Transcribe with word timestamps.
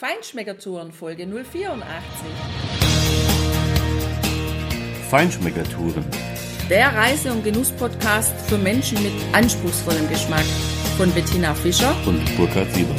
Feinschmeckertouren 0.00 0.92
Folge 0.92 1.26
084. 1.26 1.84
Feinschmeckertouren. 5.10 6.02
Der 6.70 6.94
Reise- 6.94 7.30
und 7.30 7.44
Genuss-Podcast 7.44 8.32
für 8.48 8.56
Menschen 8.56 9.02
mit 9.02 9.12
anspruchsvollem 9.34 10.08
Geschmack 10.08 10.46
von 10.96 11.12
Bettina 11.12 11.52
Fischer 11.52 11.94
und 12.06 12.24
Burkhard 12.38 12.72
Siebert. 12.72 12.96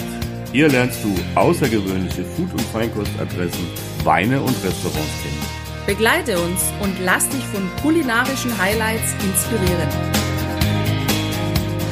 Hier 0.51 0.69
lernst 0.69 1.03
du 1.03 1.15
außergewöhnliche 1.33 2.23
Food- 2.23 2.53
und 2.53 2.61
Feinkostadressen, 2.71 3.65
Weine 4.03 4.39
und 4.39 4.63
Restaurants 4.63 5.23
kennen. 5.23 5.43
Begleite 5.87 6.39
uns 6.39 6.61
und 6.83 6.93
lass 7.03 7.27
dich 7.29 7.43
von 7.45 7.67
kulinarischen 7.81 8.55
Highlights 8.59 9.15
inspirieren. 9.23 9.89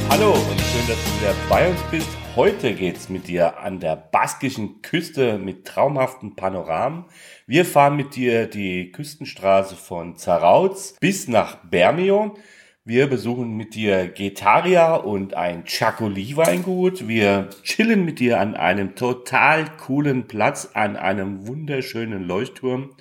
Hallo 0.07 0.34
und 0.34 0.62
schön, 0.62 0.88
dass 0.88 1.04
du 1.04 1.20
wieder 1.20 1.34
bei 1.50 1.68
uns 1.68 1.80
bist. 1.89 2.29
Heute 2.40 2.74
geht's 2.74 3.10
mit 3.10 3.28
dir 3.28 3.60
an 3.60 3.82
der 3.82 3.98
baskischen 3.98 4.82
Küste 4.82 5.38
mit 5.38 5.66
traumhaften 5.66 6.38
Panoramen. 6.38 7.04
Wir 7.48 7.65
fahren 7.65 7.98
mit 7.98 8.15
dir 8.15 8.48
die 8.48 8.93
Küstenstraße 8.93 9.75
von 9.75 10.15
Zarauz 10.15 10.96
bis 11.02 11.28
nach 11.28 11.57
Bermeo. 11.65 12.38
Wir 12.86 13.07
besuchen 13.07 13.57
mit 13.57 13.75
dir 13.75 14.07
Getaria 14.07 14.96
und 14.96 15.34
ein 15.34 15.65
Chacoli-Weingut. 15.65 17.10
Wir 17.10 17.50
chillen 17.64 18.06
mit 18.06 18.21
dir 18.21 18.40
an 18.40 18.56
einem 18.56 18.96
total 18.96 19.65
coolen 19.76 20.29
Platz 20.29 20.70
an 20.74 20.96
einem 20.96 21.46
wunderschönen 21.46 22.24
Leuchtturm. 22.24 22.92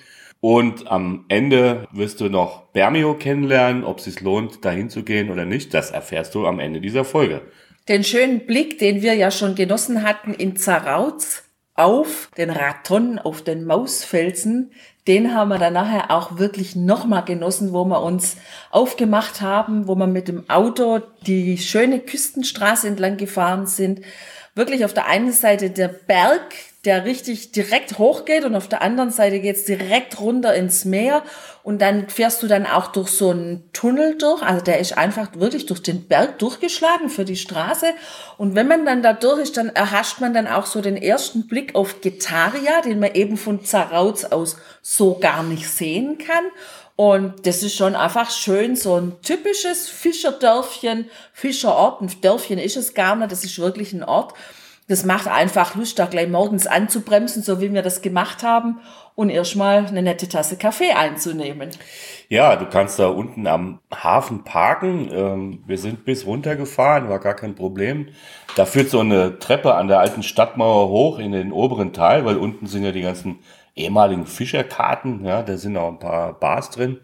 Und 0.41 0.91
am 0.91 1.27
Ende 1.28 1.86
wirst 1.92 2.20
du 2.20 2.28
noch 2.28 2.64
Bermeo 2.73 3.14
kennenlernen. 3.14 3.84
Ob 3.84 3.98
es 3.98 4.05
sich 4.06 4.20
lohnt, 4.20 4.64
dahin 4.64 4.91
zu 4.91 5.05
gehen 5.05 5.30
oder 5.30 5.45
nicht, 5.45 5.75
das 5.75 5.92
erfährst 5.92 6.34
du 6.34 6.45
am 6.45 6.59
Ende 6.59 6.80
dieser 6.80 7.05
Folge. 7.05 7.42
Den 7.88 8.05
schönen 8.05 8.45
Blick, 8.45 8.78
den 8.78 9.01
wir 9.01 9.15
ja 9.15 9.30
schon 9.30 9.55
genossen 9.55 10.02
hatten 10.02 10.34
in 10.34 10.56
Zarauz 10.56 11.45
auf 11.73 12.28
den 12.37 12.51
Raton, 12.51 13.19
auf 13.19 13.41
den 13.41 13.64
Mausfelsen, 13.64 14.73
den 15.06 15.34
haben 15.34 15.48
wir 15.48 15.59
dann 15.59 15.73
nachher 15.73 16.11
auch 16.11 16.39
wirklich 16.39 16.77
nochmal 16.77 17.25
genossen, 17.25 17.72
wo 17.72 17.86
wir 17.86 18.03
uns 18.03 18.36
aufgemacht 18.70 19.41
haben, 19.41 19.89
wo 19.89 19.94
wir 19.94 20.06
mit 20.06 20.28
dem 20.28 20.50
Auto 20.50 21.00
die 21.27 21.56
schöne 21.56 22.00
Küstenstraße 22.00 22.86
entlang 22.86 23.16
gefahren 23.16 23.66
sind. 23.66 24.03
Wirklich 24.55 24.84
auf 24.84 24.92
der 24.92 25.06
einen 25.06 25.33
Seite 25.33 25.70
der 25.70 25.89
Berg, 25.89 26.55
der 26.84 27.05
richtig 27.05 27.51
direkt 27.51 27.98
hochgeht 27.98 28.45
und 28.45 28.55
auf 28.55 28.69
der 28.69 28.83
anderen 28.83 29.11
Seite 29.11 29.41
geht's 29.41 29.65
direkt 29.65 30.21
runter 30.21 30.55
ins 30.55 30.84
Meer 30.84 31.25
und 31.65 31.83
dann 31.83 32.09
fährst 32.09 32.41
du 32.43 32.47
dann 32.47 32.67
auch 32.67 32.93
durch 32.93 33.09
so 33.09 33.31
einen 33.31 33.69
Tunnel 33.73 34.17
durch. 34.17 34.43
Also 34.43 34.65
der 34.65 34.79
ist 34.79 34.97
einfach 34.97 35.29
wirklich 35.34 35.67
durch 35.67 35.83
den 35.83 36.06
Berg 36.06 36.39
durchgeschlagen 36.39 37.11
für 37.11 37.25
die 37.25 37.37
Straße. 37.37 37.87
Und 38.37 38.55
wenn 38.55 38.69
man 38.69 38.87
dann 38.87 39.03
da 39.03 39.12
durch 39.12 39.43
ist, 39.43 39.56
dann 39.56 39.71
erhascht 39.71 40.21
man 40.21 40.33
dann 40.33 40.47
auch 40.47 40.67
so 40.67 40.81
den 40.81 40.97
ersten 40.97 41.49
Blick 41.49 41.75
auf 41.75 42.01
Getaria, 42.01 42.81
den 42.81 43.01
man 43.01 43.12
eben 43.15 43.37
von 43.37 43.65
Zarauz 43.65 44.25
aus 44.25 44.56
so 44.81 45.19
gar 45.19 45.43
nicht 45.43 45.69
sehen 45.69 46.17
kann. 46.17 46.45
Und 46.95 47.47
das 47.47 47.62
ist 47.62 47.77
schon 47.77 47.97
einfach 47.97 48.31
schön, 48.31 48.77
so 48.77 48.97
ein 48.97 49.21
typisches 49.23 49.89
Fischerdörfchen, 49.89 51.11
Fischerort. 51.33 52.01
Ein 52.01 52.11
Dörfchen 52.23 52.59
ist 52.59 52.77
es 52.77 52.95
gar 52.95 53.17
nicht, 53.17 53.31
das 53.31 53.45
ist 53.45 53.59
wirklich 53.59 53.93
ein 53.93 54.05
Ort 54.05 54.34
das 54.89 55.05
macht 55.05 55.28
einfach 55.28 55.75
Lust, 55.75 55.98
da 55.98 56.06
gleich 56.06 56.28
morgens 56.28 56.67
anzubremsen, 56.67 57.42
so 57.42 57.61
wie 57.61 57.72
wir 57.72 57.83
das 57.83 58.03
gemacht 58.03 58.42
haben, 58.42 58.81
und 59.14 59.31
erstmal 59.31 59.86
eine 59.86 60.03
nette 60.03 60.28
Tasse 60.28 60.56
Kaffee 60.56 60.92
einzunehmen. 60.92 61.70
Ja, 62.28 62.56
du 62.56 62.67
kannst 62.67 62.98
da 62.98 63.09
unten 63.09 63.47
am 63.47 63.81
Hafen 63.92 64.44
parken. 64.44 65.11
Ähm, 65.12 65.64
wir 65.66 65.77
sind 65.77 66.05
bis 66.05 66.25
runtergefahren, 66.25 67.09
war 67.09 67.19
gar 67.19 67.34
kein 67.34 67.55
Problem. 67.55 68.09
Da 68.55 68.64
führt 68.64 68.91
so 68.91 69.00
eine 69.00 69.39
Treppe 69.39 69.75
an 69.75 69.89
der 69.89 69.98
alten 69.98 70.22
Stadtmauer 70.22 70.89
hoch 70.89 71.19
in 71.19 71.33
den 71.33 71.53
oberen 71.53 71.92
Teil, 71.92 72.25
weil 72.25 72.36
unten 72.36 72.66
sind 72.66 72.84
ja 72.84 72.92
die 72.92 73.03
ganzen 73.03 73.41
ehemaligen 73.75 74.27
Fischerkarten. 74.27 75.25
Ja, 75.25 75.42
da 75.42 75.56
sind 75.56 75.77
auch 75.77 75.89
ein 75.89 75.98
paar 75.98 76.34
Bars 76.34 76.70
drin. 76.70 76.98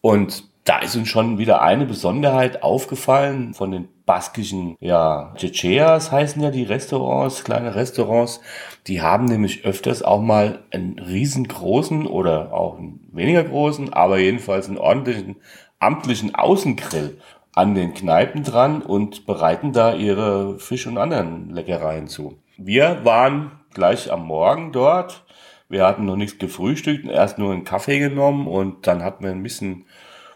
Und 0.00 0.49
da 0.64 0.78
ist 0.78 0.94
uns 0.96 1.08
schon 1.08 1.38
wieder 1.38 1.62
eine 1.62 1.86
Besonderheit 1.86 2.62
aufgefallen 2.62 3.54
von 3.54 3.70
den 3.70 3.88
baskischen, 4.04 4.76
ja, 4.80 5.32
Checheas 5.36 6.12
heißen 6.12 6.42
ja 6.42 6.50
die 6.50 6.64
Restaurants, 6.64 7.44
kleine 7.44 7.74
Restaurants. 7.74 8.40
Die 8.86 9.00
haben 9.00 9.24
nämlich 9.24 9.64
öfters 9.64 10.02
auch 10.02 10.20
mal 10.20 10.64
einen 10.70 10.98
riesengroßen 10.98 12.06
oder 12.06 12.52
auch 12.52 12.78
einen 12.78 13.08
weniger 13.12 13.44
großen, 13.44 13.92
aber 13.92 14.18
jedenfalls 14.18 14.68
einen 14.68 14.78
ordentlichen 14.78 15.36
amtlichen 15.80 16.34
Außengrill 16.34 17.18
an 17.54 17.74
den 17.74 17.94
Kneipen 17.94 18.44
dran 18.44 18.82
und 18.82 19.26
bereiten 19.26 19.72
da 19.72 19.94
ihre 19.94 20.58
Fisch 20.58 20.86
und 20.86 20.98
anderen 20.98 21.50
Leckereien 21.50 22.06
zu. 22.06 22.38
Wir 22.56 23.04
waren 23.04 23.52
gleich 23.74 24.12
am 24.12 24.26
Morgen 24.26 24.72
dort. 24.72 25.24
Wir 25.68 25.86
hatten 25.86 26.04
noch 26.04 26.16
nichts 26.16 26.38
gefrühstückt, 26.38 27.06
erst 27.06 27.38
nur 27.38 27.52
einen 27.52 27.64
Kaffee 27.64 27.98
genommen 27.98 28.46
und 28.46 28.86
dann 28.86 29.02
hatten 29.02 29.24
wir 29.24 29.30
ein 29.30 29.42
bisschen 29.42 29.84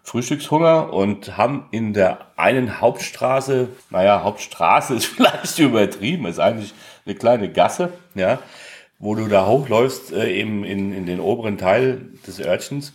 Frühstückshunger 0.05 0.93
und 0.93 1.39
haben 1.39 1.67
in 1.71 1.95
der 1.95 2.27
einen 2.37 2.81
Hauptstraße, 2.81 3.71
naja, 3.91 4.23
Hauptstraße 4.23 4.95
ist 4.95 5.07
vielleicht 5.17 5.59
übertrieben, 5.59 6.27
ist 6.27 6.39
eigentlich 6.39 6.75
eine 7.05 7.15
kleine 7.15 7.51
Gasse, 7.51 7.93
ja, 8.15 8.39
wo 8.99 9.15
du 9.15 9.27
da 9.27 9.47
hochläufst, 9.47 10.13
äh, 10.13 10.31
eben 10.31 10.63
in, 10.63 10.93
in 10.93 11.07
den 11.07 11.21
oberen 11.21 11.59
Teil 11.59 12.03
des 12.27 12.39
Örtchens, 12.39 12.93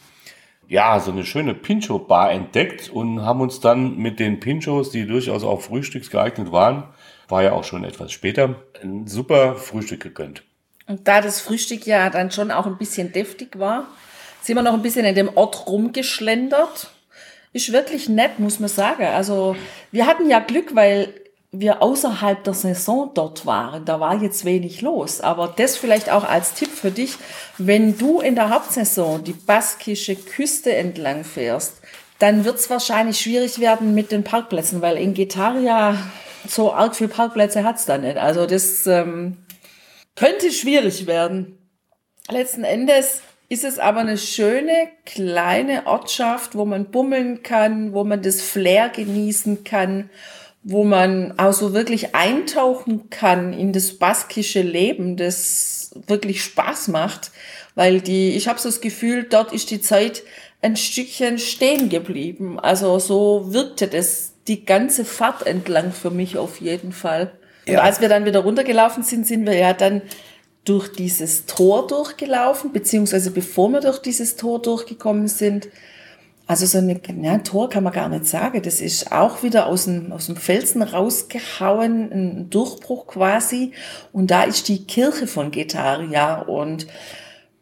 ja, 0.68 1.00
so 1.00 1.12
eine 1.12 1.26
schöne 1.26 1.56
Pincho-Bar 1.56 2.32
entdeckt 2.32 2.90
und 2.90 3.24
haben 3.24 3.42
uns 3.42 3.60
dann 3.60 3.98
mit 3.98 4.20
den 4.20 4.40
Pinchos, 4.40 4.92
die 4.92 5.08
durchaus 5.08 5.44
auch 5.44 5.62
frühstücksgeeignet 5.62 6.52
waren, 6.52 6.84
war 7.28 7.42
ja 7.42 7.54
auch 7.54 7.64
schon 7.64 7.84
etwas 7.84 8.12
später, 8.12 8.56
ein 8.84 9.08
super 9.08 9.56
Frühstück 9.56 10.02
gegönnt. 10.02 10.44
Und 10.86 11.08
da 11.08 11.22
das 11.22 11.42
Frühstück 11.42 11.88
ja 11.88 12.12
dann 12.12 12.30
schon 12.30 12.52
auch 12.52 12.68
ein 12.68 12.78
bisschen 12.78 13.12
deftig 13.12 13.58
war, 13.58 13.88
sind 14.42 14.56
wir 14.56 14.62
noch 14.62 14.74
ein 14.74 14.84
bisschen 14.84 15.06
in 15.06 15.16
dem 15.16 15.36
Ort 15.36 15.68
rumgeschlendert 15.68 16.92
ist 17.54 17.72
wirklich 17.72 18.10
nett, 18.10 18.40
muss 18.40 18.60
man 18.60 18.70
sagen. 18.70 19.06
Also 19.06 19.56
wir 19.92 20.06
hatten 20.06 20.30
ja 20.30 20.40
Glück, 20.40 20.76
weil 20.76 21.14
wir 21.52 21.82
außerhalb 21.82 22.44
der 22.44 22.54
Saison 22.54 23.12
dort 23.16 23.46
waren. 23.46 23.84
Da 23.86 24.00
war 24.00 24.22
jetzt 24.22 24.46
wenig 24.46 24.82
los. 24.82 25.20
Aber 25.22 25.54
das 25.56 25.78
vielleicht 25.78 26.12
auch 26.12 26.24
als 26.24 26.54
Tipp 26.54 26.70
für 26.70 26.92
dich, 26.92 27.16
wenn 27.58 27.98
du 27.98 28.20
in 28.20 28.36
der 28.36 28.52
Hauptsaison 28.52 29.24
die 29.24 29.34
baskische 29.34 30.16
Küste 30.16 30.76
entlang 30.76 31.24
fährst, 31.24 31.82
dann 32.20 32.46
wird 32.46 32.58
es 32.58 32.70
wahrscheinlich 32.70 33.20
schwierig 33.20 33.60
werden 33.60 33.96
mit 33.96 34.12
den 34.12 34.24
Parkplätzen, 34.24 34.82
weil 34.82 34.98
in 34.98 35.14
Getaria 35.14 35.98
so 36.48 36.74
arg 36.74 36.96
viele 36.96 37.10
Parkplätze 37.10 37.64
hat's 37.64 37.86
da 37.86 37.98
nicht. 37.98 38.18
Also 38.18 38.46
das 38.46 38.86
ähm, 38.86 39.38
könnte 40.16 40.52
schwierig 40.52 41.08
werden. 41.08 41.58
Letzten 42.30 42.64
Endes 42.64 43.22
ist 43.50 43.64
es 43.64 43.80
aber 43.80 44.02
eine 44.02 44.18
schöne 44.18 44.90
kleine 45.06 45.88
Ortschaft, 45.88 46.56
wo 46.56 46.66
man 46.66 46.86
bummeln 46.86 47.42
kann, 47.42 47.94
wo 47.94 48.04
man 48.04 48.22
das 48.22 48.42
Flair 48.42 48.90
genießen 48.90 49.64
kann, 49.64 50.12
wo 50.62 50.84
man 50.84 51.38
auch 51.40 51.54
so 51.54 51.74
wirklich 51.74 52.14
eintauchen 52.14 53.10
kann 53.10 53.54
in 53.54 53.74
das 53.74 53.94
baskische 53.94 54.62
Leben, 54.62 55.18
das 55.18 55.92
wirklich 56.08 56.44
Spaß 56.44 56.90
macht, 56.90 57.32
weil 57.74 58.02
die, 58.02 58.32
ich 58.36 58.48
habe 58.48 58.60
so 58.60 58.70
das 58.70 58.82
Gefühl, 58.82 59.24
dort 59.24 59.52
ist 59.52 59.72
die 59.72 59.82
Zeit 59.82 60.24
ein 60.62 60.76
Stückchen 60.76 61.40
stehen 61.40 61.90
geblieben. 61.90 62.60
Also 62.60 63.00
so 63.00 63.54
wirkte 63.54 63.88
das 63.88 64.34
die 64.48 64.66
ganze 64.66 65.06
Fahrt 65.06 65.48
entlang 65.48 65.92
für 65.92 66.12
mich 66.12 66.38
auf 66.38 66.62
jeden 66.62 66.92
Fall. 66.92 67.32
Ja. 67.66 67.80
Und 67.80 67.86
als 67.86 68.02
wir 68.02 68.10
dann 68.10 68.26
wieder 68.26 68.42
runtergelaufen 68.42 69.04
sind, 69.04 69.26
sind 69.26 69.46
wir 69.46 69.56
ja 69.56 69.74
dann 69.74 70.02
durch 70.66 70.92
dieses 70.92 71.46
Tor 71.46 71.88
durchgelaufen, 71.88 72.72
beziehungsweise 72.72 73.32
bevor 73.32 73.70
wir 73.70 73.80
durch 73.80 74.00
dieses 74.00 74.36
Tor 74.36 74.62
durchgekommen 74.62 75.28
sind. 75.28 75.70
Also 76.48 76.66
so 76.66 76.80
ein 76.80 77.00
ja, 77.22 77.38
Tor 77.40 77.70
kann 77.70 77.84
man 77.84 77.94
gar 77.94 78.10
nicht 78.10 78.26
sagen. 78.26 78.62
Das 78.64 78.82
ist 78.82 79.12
auch 79.12 79.44
wieder 79.44 79.68
aus 79.68 79.86
dem, 79.86 80.12
aus 80.12 80.26
dem 80.26 80.36
Felsen 80.36 80.82
rausgehauen, 80.82 82.12
ein 82.12 82.50
Durchbruch 82.50 83.06
quasi. 83.06 83.72
Und 84.12 84.32
da 84.32 84.44
ist 84.44 84.68
die 84.68 84.86
Kirche 84.86 85.28
von 85.28 85.52
Getaria. 85.52 86.42
Und 86.42 86.88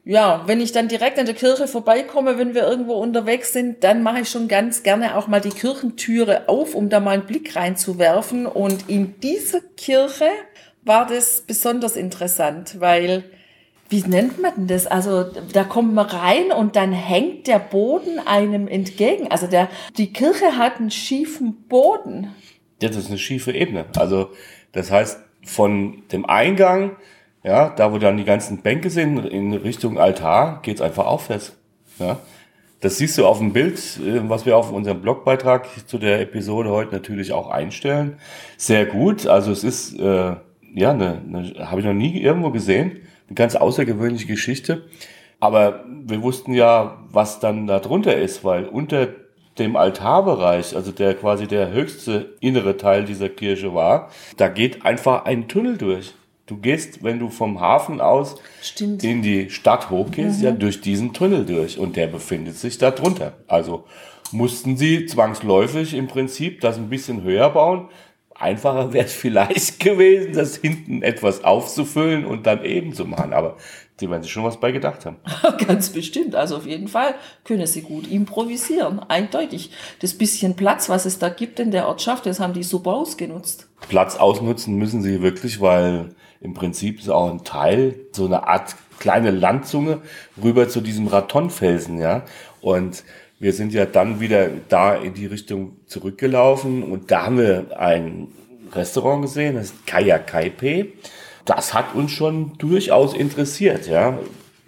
ja, 0.07 0.43
wenn 0.45 0.61
ich 0.61 0.71
dann 0.71 0.87
direkt 0.87 1.19
an 1.19 1.25
der 1.25 1.35
Kirche 1.35 1.67
vorbeikomme, 1.67 2.37
wenn 2.37 2.55
wir 2.55 2.65
irgendwo 2.65 2.93
unterwegs 2.93 3.51
sind, 3.51 3.83
dann 3.83 4.03
mache 4.03 4.21
ich 4.21 4.29
schon 4.29 4.47
ganz 4.47 4.81
gerne 4.81 5.17
auch 5.17 5.27
mal 5.27 5.41
die 5.41 5.49
Kirchentüre 5.49 6.47
auf, 6.47 6.75
um 6.75 6.87
da 6.87 7.01
mal 7.01 7.11
einen 7.11 7.25
Blick 7.25 7.57
reinzuwerfen. 7.57 8.45
Und 8.45 8.87
in 8.87 9.19
dieser 9.19 9.59
Kirche 9.75 10.29
war 10.83 11.07
das 11.07 11.41
besonders 11.41 11.97
interessant, 11.97 12.79
weil 12.79 13.25
wie 13.89 14.01
nennt 14.01 14.41
man 14.41 14.53
denn 14.55 14.67
das? 14.67 14.87
Also 14.87 15.25
da 15.51 15.65
kommt 15.65 15.93
man 15.93 16.05
rein 16.05 16.53
und 16.53 16.77
dann 16.77 16.93
hängt 16.93 17.47
der 17.47 17.59
Boden 17.59 18.19
einem 18.19 18.69
entgegen. 18.69 19.29
Also 19.29 19.47
der, 19.47 19.67
die 19.97 20.13
Kirche 20.13 20.57
hat 20.57 20.77
einen 20.77 20.91
schiefen 20.91 21.65
Boden. 21.67 22.33
Ja, 22.81 22.87
das 22.87 22.97
ist 22.97 23.09
eine 23.09 23.17
schiefe 23.17 23.51
Ebene. 23.51 23.85
Also 23.97 24.29
das 24.71 24.89
heißt, 24.89 25.19
von 25.43 26.03
dem 26.13 26.25
Eingang, 26.25 26.95
ja, 27.47 27.69
da 27.69 27.93
wo 27.93 27.97
dann 27.97 28.17
die 28.17 28.25
ganzen 28.25 28.57
Bänke 28.57 28.89
sind, 28.89 29.19
in 29.25 29.53
Richtung 29.53 29.97
Altar, 29.97 30.59
geht's 30.63 30.81
einfach 30.81 31.05
aufwärts. 31.05 31.55
Ja. 31.97 32.19
Das 32.81 32.97
siehst 32.97 33.17
du 33.17 33.25
auf 33.25 33.39
dem 33.39 33.53
Bild, 33.53 33.79
äh, 34.05 34.29
was 34.29 34.45
wir 34.45 34.57
auf 34.57 34.71
unserem 34.71 35.01
Blogbeitrag 35.01 35.65
zu 35.87 35.97
der 35.97 36.19
Episode 36.21 36.69
heute 36.69 36.93
natürlich 36.93 37.31
auch 37.31 37.49
einstellen. 37.49 38.17
Sehr 38.57 38.85
gut. 38.85 39.27
Also 39.27 39.51
es 39.51 39.63
ist 39.63 39.97
äh, 39.97 40.35
ja, 40.73 40.93
ne, 40.93 41.21
ne, 41.25 41.53
habe 41.59 41.79
ich 41.79 41.87
noch 41.87 41.93
nie 41.93 42.21
irgendwo 42.21 42.51
gesehen. 42.51 42.99
eine 43.27 43.35
ganz 43.35 43.55
außergewöhnliche 43.55 44.27
Geschichte. 44.27 44.83
Aber 45.39 45.85
wir 45.87 46.21
wussten 46.21 46.53
ja, 46.53 46.97
was 47.11 47.39
dann 47.39 47.65
da 47.65 47.79
drunter 47.79 48.15
ist, 48.17 48.43
weil 48.43 48.65
unter 48.65 49.07
dem 49.57 49.75
Altarbereich, 49.75 50.75
also 50.75 50.91
der 50.91 51.13
quasi 51.15 51.47
der 51.47 51.71
höchste 51.71 52.35
innere 52.41 52.77
Teil 52.77 53.05
dieser 53.05 53.29
Kirche 53.29 53.73
war, 53.73 54.09
da 54.35 54.49
geht 54.49 54.85
einfach 54.85 55.25
ein 55.25 55.47
Tunnel 55.47 55.77
durch. 55.77 56.13
Du 56.47 56.55
gehst, 56.55 57.03
wenn 57.03 57.19
du 57.19 57.29
vom 57.29 57.59
Hafen 57.59 57.99
aus 57.99 58.37
Stimmt. 58.61 59.03
in 59.03 59.21
die 59.21 59.49
Stadt 59.49 59.89
hochgehst, 59.89 60.39
mhm. 60.39 60.45
ja 60.45 60.51
durch 60.51 60.79
diesen 60.79 61.11
Tunnel 61.11 61.45
durch 61.45 61.77
und 61.77 61.97
der 61.97 62.07
befindet 62.07 62.55
sich 62.55 62.77
da 62.77 62.91
drunter. 62.91 63.33
Also 63.47 63.83
mussten 64.31 64.77
sie 64.77 65.05
zwangsläufig 65.05 65.93
im 65.93 66.07
Prinzip 66.07 66.61
das 66.61 66.77
ein 66.77 66.89
bisschen 66.89 67.23
höher 67.23 67.49
bauen. 67.49 67.89
Einfacher 68.33 68.93
wäre 68.93 69.05
es 69.05 69.13
vielleicht 69.13 69.81
gewesen, 69.81 70.33
das 70.33 70.55
hinten 70.55 71.01
etwas 71.01 71.43
aufzufüllen 71.43 72.25
und 72.25 72.47
dann 72.47 72.63
eben 72.63 72.93
zu 72.93 73.03
machen. 73.03 73.33
Aber 73.33 73.57
die 73.99 74.09
werden 74.09 74.23
sich 74.23 74.31
schon 74.31 74.45
was 74.45 74.57
bei 74.57 74.71
gedacht 74.71 75.05
haben. 75.05 75.17
Ganz 75.67 75.89
bestimmt. 75.89 76.33
Also 76.33 76.55
auf 76.55 76.65
jeden 76.65 76.87
Fall 76.87 77.15
können 77.43 77.67
sie 77.67 77.81
gut 77.81 78.07
improvisieren. 78.09 79.01
Eindeutig. 79.09 79.71
Das 79.99 80.13
bisschen 80.13 80.55
Platz, 80.55 80.87
was 80.87 81.05
es 81.05 81.19
da 81.19 81.27
gibt 81.27 81.59
in 81.59 81.71
der 81.71 81.89
Ortschaft, 81.89 82.25
das 82.25 82.39
haben 82.39 82.53
die 82.53 82.63
super 82.63 82.93
ausgenutzt. 82.93 83.67
Platz 83.89 84.15
ausnutzen 84.15 84.75
müssen 84.75 85.01
sie 85.01 85.21
wirklich, 85.21 85.59
weil 85.59 86.15
im 86.41 86.53
Prinzip 86.53 86.99
ist 86.99 87.09
auch 87.09 87.29
ein 87.31 87.43
Teil, 87.43 87.95
so 88.11 88.25
eine 88.25 88.47
Art 88.47 88.75
kleine 88.99 89.31
Landzunge 89.31 90.01
rüber 90.41 90.69
zu 90.69 90.81
diesem 90.81 91.07
Ratonfelsen, 91.07 91.99
ja. 91.99 92.23
Und 92.61 93.03
wir 93.39 93.53
sind 93.53 93.73
ja 93.73 93.85
dann 93.85 94.19
wieder 94.19 94.49
da 94.69 94.95
in 94.95 95.13
die 95.13 95.27
Richtung 95.27 95.77
zurückgelaufen 95.85 96.83
und 96.83 97.11
da 97.11 97.25
haben 97.25 97.37
wir 97.37 97.77
ein 97.77 98.29
Restaurant 98.73 99.21
gesehen, 99.21 99.55
das 99.55 99.67
ist 99.67 99.87
Kaya 99.87 100.17
Kaipe 100.17 100.87
das 101.47 101.73
hat 101.73 101.95
uns 101.95 102.11
schon 102.11 102.57
durchaus 102.57 103.13
interessiert, 103.13 103.87
ja. 103.87 104.19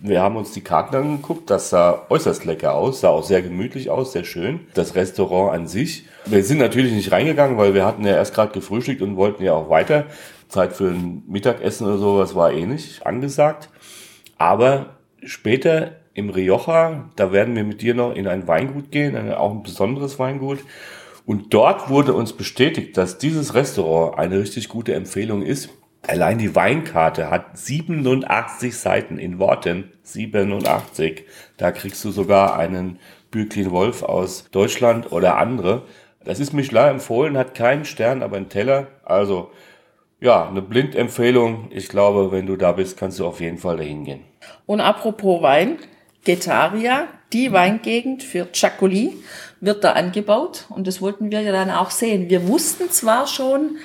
Wir 0.02 0.22
haben 0.22 0.38
uns 0.38 0.54
die 0.54 0.62
Karten 0.62 0.96
angeguckt, 0.96 1.50
das 1.50 1.72
sah 1.72 2.06
äußerst 2.08 2.46
lecker 2.46 2.74
aus, 2.74 3.02
sah 3.02 3.10
auch 3.10 3.24
sehr 3.24 3.42
gemütlich 3.42 3.90
aus, 3.90 4.14
sehr 4.14 4.24
schön. 4.24 4.62
Das 4.74 4.96
Restaurant 4.96 5.54
an 5.54 5.68
sich. 5.68 6.06
Wir 6.26 6.42
sind 6.46 6.60
natürlich 6.60 6.94
nicht 6.94 7.12
reingegangen, 7.12 7.58
weil 7.58 7.74
wir 7.74 7.86
hatten 7.86 8.06
ja 8.06 8.14
erst 8.14 8.34
gerade 8.34 8.54
gefrühstückt 8.54 9.02
und 9.02 9.18
wollten 9.18 9.44
ja 9.44 9.52
auch 9.52 9.70
weiter. 9.70 10.06
Zeit 10.50 10.74
für 10.74 10.90
ein 10.90 11.24
Mittagessen 11.28 11.88
oder 11.88 11.98
sowas 11.98 12.36
war 12.36 12.52
eh 12.52 12.66
nicht 12.66 13.06
angesagt. 13.06 13.70
Aber 14.38 14.98
später 15.24 15.92
im 16.14 16.30
Rioja, 16.30 17.10
da 17.16 17.32
werden 17.32 17.56
wir 17.56 17.64
mit 17.64 17.82
dir 17.82 17.94
noch 17.94 18.14
in 18.14 18.28
ein 18.28 18.48
Weingut 18.48 18.92
gehen, 18.92 19.32
auch 19.34 19.52
ein 19.52 19.64
besonderes 19.64 20.20
Weingut. 20.20 20.60
Und 21.26 21.54
dort 21.54 21.90
wurde 21.90 22.14
uns 22.14 22.34
bestätigt, 22.34 22.98
dass 22.98 23.20
dieses 23.20 23.54
Restaurant 23.54 24.18
eine 24.18 24.40
richtig 24.40 24.68
gute 24.68 24.96
Empfehlung 24.96 25.44
ist. 25.44 25.70
Allein 26.02 26.40
die 26.40 26.56
Weinkarte 26.56 27.30
hat 27.30 27.58
87 27.58 28.76
Seiten 28.76 29.20
in 29.20 29.38
Worten. 29.38 29.92
87. 30.04 31.26
Da 31.58 31.72
kriegst 31.72 32.04
du 32.04 32.12
sogar 32.12 32.58
einen 32.58 33.00
Bürklin 33.32 33.70
Wolf 33.70 34.02
aus 34.02 34.50
Deutschland 34.52 35.12
oder 35.12 35.38
andere. 35.38 35.84
Das 36.24 36.40
ist 36.40 36.54
Michelin 36.54 36.96
empfohlen, 36.96 37.38
hat 37.38 37.54
keinen 37.54 37.86
Stern, 37.86 38.24
aber 38.24 38.38
einen 38.38 38.50
Teller. 38.50 38.88
Also, 39.04 39.52
ja, 40.22 40.48
eine 40.48 40.62
Blindempfehlung. 40.62 41.70
Ich 41.72 41.90
glaube, 41.90 42.32
wenn 42.32 42.46
du 42.46 42.56
da 42.56 42.74
bist, 42.74 42.98
kannst 42.98 43.20
du 43.20 43.26
auf 43.26 43.40
jeden 43.40 43.58
Fall 43.58 43.78
dahin 43.78 44.04
gehen. 44.04 44.22
Und 44.66 44.82
apropos 44.82 45.42
Wein, 45.42 45.78
Getaria, 46.24 47.08
die 47.32 47.52
Weingegend 47.52 48.24
für 48.24 48.48
Chacoli, 48.52 49.18
wird 49.62 49.84
da 49.84 49.94
angebaut. 49.94 50.66
Und 50.70 50.88
das 50.88 51.02
wollten 51.02 51.32
wir 51.32 51.42
ja 51.42 51.52
dann 51.52 51.72
auch 51.72 51.92
sehen. 51.92 52.30
Wir 52.30 52.48
wussten 52.48 52.90
zwar 52.90 53.28
schon, 53.28 53.78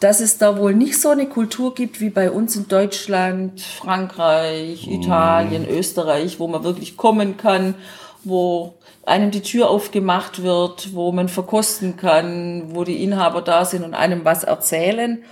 dass 0.00 0.20
es 0.20 0.38
da 0.38 0.58
wohl 0.58 0.74
nicht 0.74 1.00
so 1.00 1.10
eine 1.10 1.28
Kultur 1.28 1.74
gibt 1.74 2.00
wie 2.00 2.10
bei 2.10 2.30
uns 2.30 2.56
in 2.56 2.68
Deutschland, 2.68 3.60
Frankreich, 3.60 4.86
mhm. 4.86 5.02
Italien, 5.02 5.68
Österreich, 5.68 6.40
wo 6.40 6.48
man 6.48 6.64
wirklich 6.64 6.96
kommen 6.96 7.36
kann, 7.36 7.74
wo 8.22 8.74
einem 9.06 9.30
die 9.30 9.42
Tür 9.42 9.68
aufgemacht 9.68 10.42
wird, 10.42 10.94
wo 10.94 11.12
man 11.12 11.28
verkosten 11.28 11.96
kann, 11.96 12.74
wo 12.74 12.84
die 12.84 13.02
Inhaber 13.02 13.42
da 13.42 13.64
sind 13.64 13.84
und 13.84 13.94
einem 13.94 14.24
was 14.24 14.44
erzählen. 14.44 15.22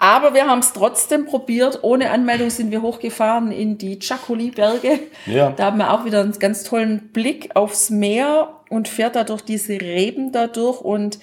Aber 0.00 0.32
wir 0.32 0.48
haben 0.48 0.60
es 0.60 0.72
trotzdem 0.72 1.26
probiert. 1.26 1.80
Ohne 1.82 2.10
Anmeldung 2.10 2.48
sind 2.48 2.70
wir 2.70 2.80
hochgefahren 2.80 3.52
in 3.52 3.76
die 3.76 3.98
Chacoli-Berge. 3.98 4.98
Ja. 5.26 5.50
Da 5.50 5.66
haben 5.66 5.76
wir 5.76 5.92
auch 5.92 6.06
wieder 6.06 6.20
einen 6.20 6.32
ganz 6.38 6.64
tollen 6.64 7.10
Blick 7.12 7.54
aufs 7.54 7.90
Meer 7.90 8.60
und 8.70 8.88
fährt 8.88 9.14
da 9.14 9.24
durch 9.24 9.42
diese 9.42 9.74
Reben 9.74 10.32
da 10.32 10.46
durch 10.46 10.80
und 10.80 11.18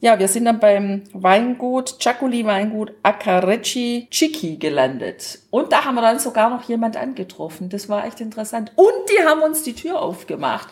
ja, 0.00 0.18
wir 0.18 0.26
sind 0.26 0.46
dann 0.46 0.58
beim 0.58 1.02
Weingut, 1.12 2.00
Chacoli 2.00 2.44
Weingut 2.44 2.92
Acarecci 3.04 4.08
Chiqui 4.10 4.56
gelandet. 4.56 5.38
Und 5.50 5.72
da 5.72 5.84
haben 5.84 5.94
wir 5.94 6.02
dann 6.02 6.18
sogar 6.18 6.50
noch 6.50 6.64
jemand 6.64 6.96
angetroffen. 6.96 7.68
Das 7.68 7.88
war 7.88 8.04
echt 8.04 8.20
interessant. 8.20 8.72
Und 8.74 8.92
die 9.10 9.24
haben 9.24 9.42
uns 9.42 9.62
die 9.62 9.74
Tür 9.74 10.02
aufgemacht. 10.02 10.66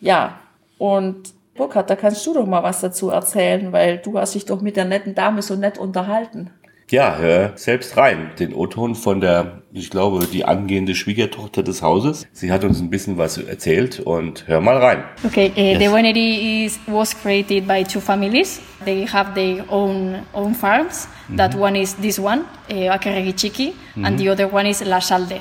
Ja, 0.00 0.40
und 0.78 1.34
Burkhard, 1.56 1.90
da 1.90 1.96
kannst 1.96 2.26
du 2.26 2.34
doch 2.34 2.46
mal 2.46 2.62
was 2.62 2.80
dazu 2.80 3.10
erzählen, 3.10 3.72
weil 3.72 3.98
du 3.98 4.18
hast 4.18 4.34
dich 4.34 4.44
doch 4.44 4.60
mit 4.60 4.76
der 4.76 4.84
netten 4.84 5.14
Dame 5.14 5.42
so 5.42 5.54
nett 5.54 5.78
unterhalten. 5.78 6.50
Ja, 6.88 7.16
hör 7.16 7.52
selbst 7.56 7.96
rein. 7.96 8.30
Den 8.38 8.54
O-Ton 8.54 8.94
von 8.94 9.20
der, 9.20 9.62
ich 9.72 9.90
glaube, 9.90 10.26
die 10.32 10.44
angehende 10.44 10.94
Schwiegertochter 10.94 11.64
des 11.64 11.82
Hauses. 11.82 12.28
Sie 12.32 12.52
hat 12.52 12.62
uns 12.62 12.80
ein 12.80 12.90
bisschen 12.90 13.18
was 13.18 13.38
erzählt 13.38 13.98
und 14.00 14.46
hör 14.46 14.60
mal 14.60 14.76
rein. 14.76 15.02
Okay, 15.24 15.50
uh, 15.56 15.60
yes. 15.60 15.78
the 15.78 15.88
winery 15.88 16.64
is 16.64 16.78
was 16.86 17.12
created 17.20 17.66
by 17.66 17.82
two 17.82 18.00
families. 18.00 18.60
They 18.84 19.04
have 19.06 19.34
their 19.34 19.64
own 19.68 20.18
own 20.32 20.54
farms. 20.54 21.08
-hmm. 21.28 21.36
That 21.36 21.54
one 21.54 21.76
is 21.76 21.94
this 21.94 22.18
one, 22.18 22.44
uh, 22.70 22.94
Akeregichiki, 22.94 23.66
mm 23.66 23.74
-hmm. 23.74 24.06
and 24.06 24.18
the 24.18 24.30
other 24.30 24.48
one 24.52 24.68
is 24.68 24.80
La 24.84 25.00
Salde. 25.00 25.40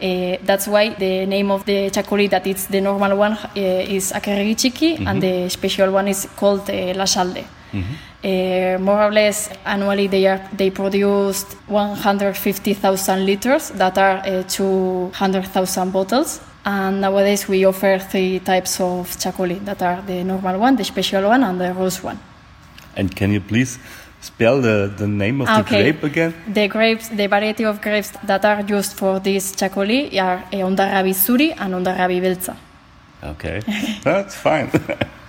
Uh, 0.00 0.36
that's 0.46 0.66
why 0.66 0.90
the 0.98 1.26
name 1.26 1.52
of 1.52 1.64
the 1.64 1.90
chacoli 1.90 2.28
that 2.28 2.46
it's 2.46 2.66
the 2.66 2.80
normal 2.80 3.12
one 3.12 3.36
uh, 3.56 3.94
is 3.96 4.12
Akeregichiki, 4.12 4.88
mm 4.88 4.96
-hmm. 4.96 5.08
and 5.08 5.20
the 5.20 5.48
special 5.48 5.94
one 5.94 6.10
is 6.10 6.28
called 6.40 6.68
uh, 6.68 6.96
La 6.96 7.06
Salde. 7.06 7.44
Mm-hmm. 7.72 7.94
Uh, 8.24 8.78
more 8.78 9.02
or 9.02 9.10
less 9.10 9.50
annually 9.64 10.06
they 10.06 10.26
are 10.26 10.40
they 10.56 10.70
produced 10.70 11.56
150,000 11.68 13.26
liters 13.26 13.70
that 13.70 13.98
are 13.98 14.18
uh, 14.26 14.42
200,000 14.42 15.90
bottles. 15.90 16.40
And 16.64 17.00
nowadays 17.00 17.48
we 17.48 17.64
offer 17.64 17.98
three 17.98 18.38
types 18.38 18.80
of 18.80 19.08
chacoli 19.16 19.64
that 19.64 19.82
are 19.82 20.02
the 20.02 20.22
normal 20.22 20.60
one 20.60 20.76
the 20.76 20.84
special 20.84 21.28
one 21.28 21.42
and 21.42 21.60
the 21.60 21.72
rose 21.72 22.02
one. 22.02 22.18
And 22.94 23.14
can 23.16 23.32
you 23.32 23.40
please 23.40 23.78
spell 24.20 24.60
the, 24.60 24.92
the 24.96 25.08
name 25.08 25.40
of 25.40 25.48
okay. 25.48 25.60
the 25.60 25.92
grape 25.92 26.02
again? 26.04 26.34
The 26.46 26.68
grapes 26.68 27.08
the 27.08 27.26
variety 27.26 27.64
of 27.64 27.80
grapes 27.80 28.12
that 28.24 28.44
are 28.44 28.60
used 28.60 28.92
for 28.92 29.18
this 29.18 29.56
chacoli 29.56 30.20
are 30.20 30.44
uh, 30.52 30.68
Ondarabi 30.68 31.14
Suri 31.14 31.54
and 31.58 31.74
Ondarabi 31.74 32.20
Belza. 32.20 32.54
Okay. 33.24 33.62
That's 34.04 34.36
fine 34.36 34.70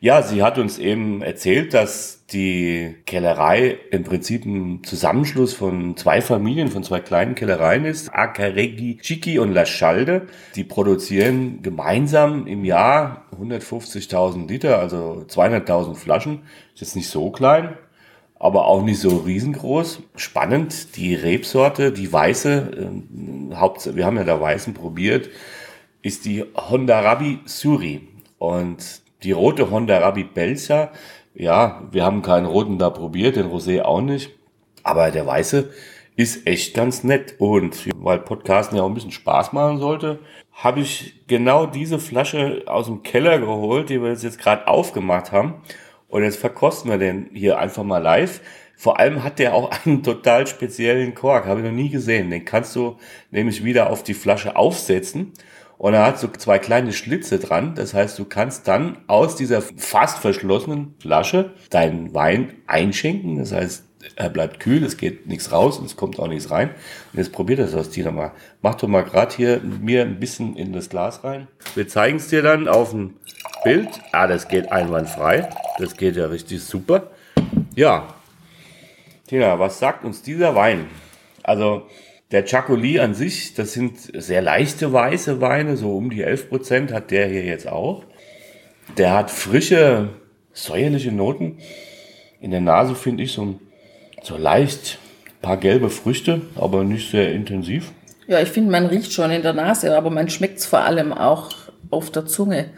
Ja, 0.00 0.20
sie 0.22 0.42
hat 0.42 0.58
uns 0.58 0.78
eben 0.78 1.22
erzählt, 1.22 1.72
dass 1.72 2.26
die 2.26 2.96
Kellerei 3.06 3.78
im 3.90 4.04
Prinzip 4.04 4.44
ein 4.44 4.84
Zusammenschluss 4.84 5.54
von 5.54 5.96
zwei 5.96 6.20
Familien, 6.20 6.68
von 6.68 6.82
zwei 6.82 7.00
kleinen 7.00 7.34
Kellereien 7.34 7.86
ist. 7.86 8.10
Acaregi 8.12 8.98
Chiki 9.00 9.38
und 9.38 9.52
La 9.52 9.64
Schalde. 9.64 10.26
Die 10.54 10.64
produzieren 10.64 11.62
gemeinsam 11.62 12.46
im 12.46 12.64
Jahr 12.64 13.24
150.000 13.40 14.46
Liter, 14.48 14.78
also 14.78 15.24
200.000 15.28 15.94
Flaschen. 15.94 16.42
Ist 16.74 16.80
jetzt 16.82 16.96
nicht 16.96 17.08
so 17.08 17.30
klein, 17.30 17.78
aber 18.38 18.66
auch 18.66 18.82
nicht 18.82 19.00
so 19.00 19.16
riesengroß. 19.16 20.02
Spannend, 20.16 20.96
die 20.96 21.14
Rebsorte, 21.14 21.90
die 21.90 22.12
weiße, 22.12 22.90
äh, 23.50 23.54
Haupt, 23.54 23.96
wir 23.96 24.04
haben 24.04 24.18
ja 24.18 24.24
da 24.24 24.38
weißen 24.38 24.74
probiert, 24.74 25.30
ist 26.02 26.26
die 26.26 26.44
Hondarabi 26.54 27.38
Suri. 27.46 28.08
Und 28.38 29.05
die 29.26 29.32
rote 29.32 29.70
Honda 29.70 29.98
Rabi 29.98 30.22
Belsa, 30.22 30.92
ja, 31.34 31.82
wir 31.90 32.04
haben 32.04 32.22
keinen 32.22 32.46
roten 32.46 32.78
da 32.78 32.90
probiert, 32.90 33.34
den 33.34 33.50
Rosé 33.50 33.82
auch 33.82 34.00
nicht. 34.00 34.30
Aber 34.84 35.10
der 35.10 35.26
weiße 35.26 35.70
ist 36.14 36.46
echt 36.46 36.74
ganz 36.74 37.02
nett. 37.02 37.34
Und 37.38 37.88
weil 37.96 38.20
Podcasten 38.20 38.76
ja 38.76 38.84
auch 38.84 38.88
ein 38.88 38.94
bisschen 38.94 39.10
Spaß 39.10 39.52
machen 39.52 39.78
sollte, 39.78 40.20
habe 40.52 40.80
ich 40.80 41.26
genau 41.26 41.66
diese 41.66 41.98
Flasche 41.98 42.62
aus 42.66 42.86
dem 42.86 43.02
Keller 43.02 43.40
geholt, 43.40 43.90
die 43.90 44.00
wir 44.00 44.12
jetzt 44.12 44.38
gerade 44.38 44.68
aufgemacht 44.68 45.32
haben. 45.32 45.54
Und 46.08 46.22
jetzt 46.22 46.38
verkosten 46.38 46.88
wir 46.88 46.98
den 46.98 47.28
hier 47.34 47.58
einfach 47.58 47.82
mal 47.82 47.98
live. 47.98 48.40
Vor 48.76 49.00
allem 49.00 49.24
hat 49.24 49.40
der 49.40 49.54
auch 49.54 49.72
einen 49.84 50.04
total 50.04 50.46
speziellen 50.46 51.16
Kork, 51.16 51.46
habe 51.46 51.60
ich 51.60 51.66
noch 51.66 51.72
nie 51.72 51.90
gesehen. 51.90 52.30
Den 52.30 52.44
kannst 52.44 52.76
du 52.76 52.96
nämlich 53.32 53.64
wieder 53.64 53.90
auf 53.90 54.04
die 54.04 54.14
Flasche 54.14 54.54
aufsetzen 54.54 55.32
und 55.78 55.94
er 55.94 56.06
hat 56.06 56.18
so 56.18 56.28
zwei 56.28 56.58
kleine 56.58 56.92
Schlitze 56.92 57.38
dran. 57.38 57.74
Das 57.74 57.94
heißt, 57.94 58.18
du 58.18 58.24
kannst 58.24 58.66
dann 58.66 58.98
aus 59.06 59.36
dieser 59.36 59.60
fast 59.62 60.18
verschlossenen 60.18 60.94
Flasche 60.98 61.52
deinen 61.70 62.14
Wein 62.14 62.54
einschenken. 62.66 63.38
Das 63.38 63.52
heißt, 63.52 63.84
er 64.14 64.30
bleibt 64.30 64.60
kühl, 64.60 64.84
es 64.84 64.96
geht 64.96 65.26
nichts 65.26 65.50
raus 65.52 65.78
und 65.78 65.86
es 65.86 65.96
kommt 65.96 66.18
auch 66.18 66.28
nichts 66.28 66.50
rein. 66.50 66.70
Und 67.12 67.18
jetzt 67.18 67.32
probiert 67.32 67.58
das 67.58 67.74
aus 67.74 67.90
Tina 67.90 68.10
mal. 68.10 68.32
Mach 68.62 68.76
doch 68.76 68.88
mal 68.88 69.02
gerade 69.02 69.34
hier 69.34 69.60
mir 69.60 70.02
ein 70.02 70.20
bisschen 70.20 70.56
in 70.56 70.72
das 70.72 70.88
Glas 70.88 71.24
rein. 71.24 71.48
Wir 71.74 71.88
zeigen 71.88 72.18
es 72.18 72.28
dir 72.28 72.42
dann 72.42 72.68
auf 72.68 72.90
dem 72.90 73.14
Bild. 73.64 73.88
Ah, 74.12 74.26
das 74.26 74.48
geht 74.48 74.70
einwandfrei. 74.70 75.48
Das 75.78 75.96
geht 75.96 76.16
ja 76.16 76.26
richtig 76.26 76.62
super. 76.62 77.10
Ja. 77.74 78.14
Tina, 79.26 79.58
was 79.58 79.78
sagt 79.78 80.04
uns 80.04 80.22
dieser 80.22 80.54
Wein? 80.54 80.86
Also, 81.42 81.86
Der 82.32 82.44
Chacoli 82.44 82.98
an 82.98 83.14
sich, 83.14 83.54
das 83.54 83.72
sind 83.72 83.98
sehr 84.12 84.42
leichte 84.42 84.92
weiße 84.92 85.40
Weine, 85.40 85.76
so 85.76 85.96
um 85.96 86.10
die 86.10 86.22
11 86.22 86.48
Prozent 86.48 86.92
hat 86.92 87.10
der 87.12 87.28
hier 87.28 87.44
jetzt 87.44 87.68
auch. 87.68 88.04
Der 88.98 89.12
hat 89.12 89.30
frische, 89.30 90.08
säuerliche 90.52 91.12
Noten. 91.12 91.58
In 92.40 92.50
der 92.50 92.60
Nase 92.60 92.94
finde 92.94 93.22
ich 93.22 93.32
so, 93.32 93.60
so 94.22 94.36
leicht 94.36 94.98
paar 95.40 95.56
gelbe 95.56 95.90
Früchte, 95.90 96.40
aber 96.56 96.82
nicht 96.82 97.12
sehr 97.12 97.32
intensiv. 97.32 97.92
Ja, 98.26 98.40
ich 98.40 98.48
finde, 98.48 98.72
man 98.72 98.86
riecht 98.86 99.12
schon 99.12 99.30
in 99.30 99.42
der 99.42 99.52
Nase, 99.52 99.96
aber 99.96 100.10
man 100.10 100.28
schmeckt 100.28 100.58
es 100.58 100.66
vor 100.66 100.80
allem 100.80 101.12
auch 101.12 101.52
auf 101.90 102.10
der 102.10 102.26
Zunge, 102.26 102.70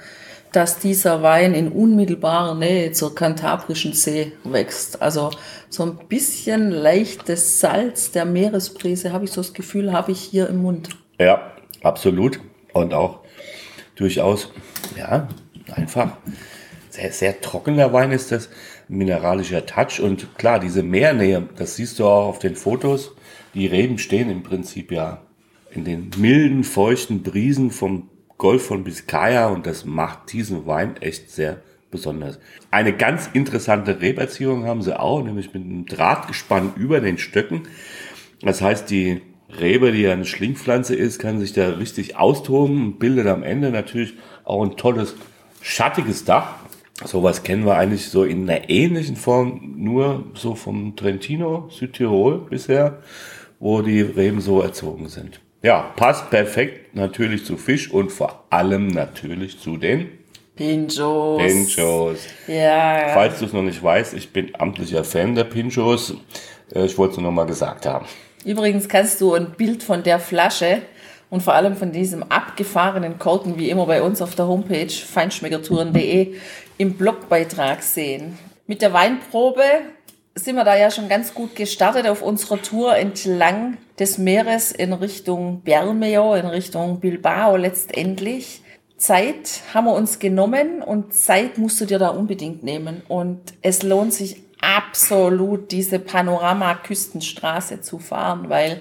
dass 0.53 0.79
dieser 0.79 1.23
Wein 1.23 1.55
in 1.55 1.69
unmittelbarer 1.69 2.55
Nähe 2.55 2.93
zur 2.93 3.15
Kantabrischen 3.15 3.93
See 3.93 4.33
wächst. 4.45 5.03
Also 5.03 5.31
so 5.69 5.85
ein 5.85 5.99
bisschen 6.09 6.71
leichtes 6.71 7.61
Salz 7.61 8.11
der 8.11 8.25
Meeresbrise, 8.25 9.13
habe 9.13 9.25
ich 9.25 9.33
so 9.33 9.41
das 9.41 9.53
Gefühl, 9.53 9.93
habe 9.93 10.13
ich 10.13 10.21
hier 10.21 10.49
im 10.49 10.63
Mund. 10.63 10.91
Ja, 11.19 11.53
absolut. 11.83 12.41
Und 12.73 12.95
auch 12.95 13.21
durchaus, 13.97 14.53
ja, 14.97 15.29
einfach 15.73 16.17
sehr, 16.91 17.13
sehr 17.13 17.41
trockener 17.41 17.93
Wein 17.93 18.13
ist 18.13 18.33
das. 18.33 18.49
Mineralischer 18.91 19.67
Touch 19.67 20.01
und 20.01 20.39
klar, 20.39 20.59
diese 20.59 20.83
Meernähe, 20.83 21.47
das 21.57 21.77
siehst 21.77 21.99
du 21.99 22.07
auch 22.07 22.27
auf 22.27 22.39
den 22.39 22.57
Fotos. 22.57 23.15
Die 23.53 23.67
Reben 23.67 23.99
stehen 23.99 24.31
im 24.31 24.43
Prinzip 24.43 24.91
ja 24.91 25.21
in 25.71 25.85
den 25.85 26.11
milden, 26.17 26.65
feuchten 26.65 27.23
Brisen 27.23 27.71
vom 27.71 28.09
Golf 28.39 28.67
von 28.67 28.85
Biscaya 28.85 29.49
und 29.49 29.67
das 29.67 29.85
macht 29.85 30.33
diesen 30.33 30.67
Wein 30.67 30.97
echt 31.01 31.31
sehr 31.31 31.61
besonders. 31.91 32.39
Eine 32.71 32.97
ganz 32.97 33.29
interessante 33.33 34.01
Reberziehung 34.01 34.65
haben 34.65 34.83
sie 34.83 34.99
auch, 34.99 35.23
nämlich 35.23 35.53
mit 35.53 35.65
einem 35.65 35.87
Drahtgespann 35.87 36.75
über 36.77 37.01
den 37.01 37.19
Stöcken. 37.19 37.63
Das 38.41 38.63
heißt, 38.63 38.89
die 38.91 39.23
Rebe, 39.59 39.93
die 39.93 40.03
ja 40.03 40.13
eine 40.13 40.25
Schlingpflanze 40.25 40.95
ist, 40.95 41.19
kann 41.19 41.41
sich 41.41 41.53
da 41.53 41.71
richtig 41.71 42.17
austoben 42.17 42.85
und 42.85 42.99
bildet 42.99 43.27
am 43.27 43.43
Ende 43.43 43.71
natürlich 43.71 44.15
auch 44.45 44.63
ein 44.63 44.77
tolles 44.77 45.17
schattiges 45.61 46.25
Dach. 46.25 46.57
Sowas 47.05 47.43
kennen 47.43 47.65
wir 47.65 47.77
eigentlich 47.77 48.09
so 48.09 48.25
in 48.25 48.49
einer 48.49 48.69
ähnlichen 48.69 49.17
Form 49.17 49.75
nur 49.77 50.27
so 50.35 50.55
vom 50.55 50.97
Trentino, 50.97 51.69
Südtirol 51.71 52.47
bisher, 52.51 53.03
wo 53.59 53.83
die 53.83 54.01
Reben 54.01 54.41
so 54.41 54.61
erzogen 54.61 55.09
sind. 55.09 55.41
Ja, 55.63 55.93
passt 55.97 56.31
perfekt 56.31 56.95
natürlich 56.95 57.45
zu 57.45 57.57
Fisch 57.57 57.91
und 57.91 58.13
vor 58.13 58.45
allem 58.51 58.89
natürlich 58.89 59.59
zu 59.59 59.77
den 59.77 60.09
Pinchos. 60.55 61.43
Pinchos. 61.43 62.19
Ja. 62.47 63.09
Falls 63.15 63.39
du 63.39 63.45
es 63.47 63.53
noch 63.53 63.63
nicht 63.63 63.83
weißt, 63.83 64.15
ich 64.15 64.33
bin 64.33 64.53
amtlicher 64.59 65.05
Fan 65.05 65.35
der 65.35 65.45
Pinchos. 65.45 66.15
Äh, 66.75 66.85
Ich 66.85 66.99
wollte 66.99 67.13
es 67.13 67.19
nur 67.19 67.31
noch 67.31 67.35
mal 67.35 67.47
gesagt 67.47 67.87
haben. 67.87 68.07
Übrigens 68.45 68.89
kannst 68.89 69.21
du 69.21 69.35
ein 69.35 69.53
Bild 69.53 69.83
von 69.83 70.03
der 70.03 70.21
Flasche 70.21 70.83
und 71.31 71.43
vor 71.43 71.55
allem 71.55 71.77
von 71.77 71.93
diesem 71.93 72.23
abgefahrenen 72.23 73.19
Korken, 73.19 73.59
wie 73.59 73.71
immer 73.71 73.87
bei 73.87 74.01
uns 74.03 74.23
auf 74.23 74.35
der 74.35 74.47
Homepage 74.47 74.89
feinschmeckertouren.de, 74.89 76.35
im 76.79 76.95
Blogbeitrag 76.95 77.83
sehen. 77.83 78.39
Mit 78.67 78.83
der 78.83 78.93
Weinprobe 78.93 79.63
sind 80.45 80.57
wir 80.57 80.65
da 80.65 80.77
ja 80.77 80.91
schon 80.91 81.09
ganz 81.09 81.35
gut 81.35 81.57
gestartet 81.57 82.07
auf 82.07 82.23
unserer 82.23 82.61
Tour 82.63 82.97
entlang 82.97 83.77
des 83.99 84.19
Meeres 84.19 84.73
in 84.73 84.93
Richtung 84.93 85.63
Bermeo, 85.63 86.35
in 86.35 86.47
Richtung 86.47 87.01
Bilbao 87.01 87.57
letztendlich. 87.57 88.63
Zeit 88.97 89.61
haben 89.75 89.87
wir 89.87 89.95
uns 89.95 90.19
genommen 90.19 90.83
und 90.83 91.15
Zeit 91.15 91.59
musst 91.59 91.81
du 91.81 91.85
dir 91.85 91.99
da 91.99 92.09
unbedingt 92.09 92.63
nehmen. 92.63 93.03
Und 93.09 93.41
es 93.63 93.83
lohnt 93.83 94.13
sich 94.13 94.43
absolut, 94.61 95.71
diese 95.71 95.99
Panorama-Küstenstraße 95.99 97.81
zu 97.81 97.99
fahren, 97.99 98.49
weil 98.49 98.81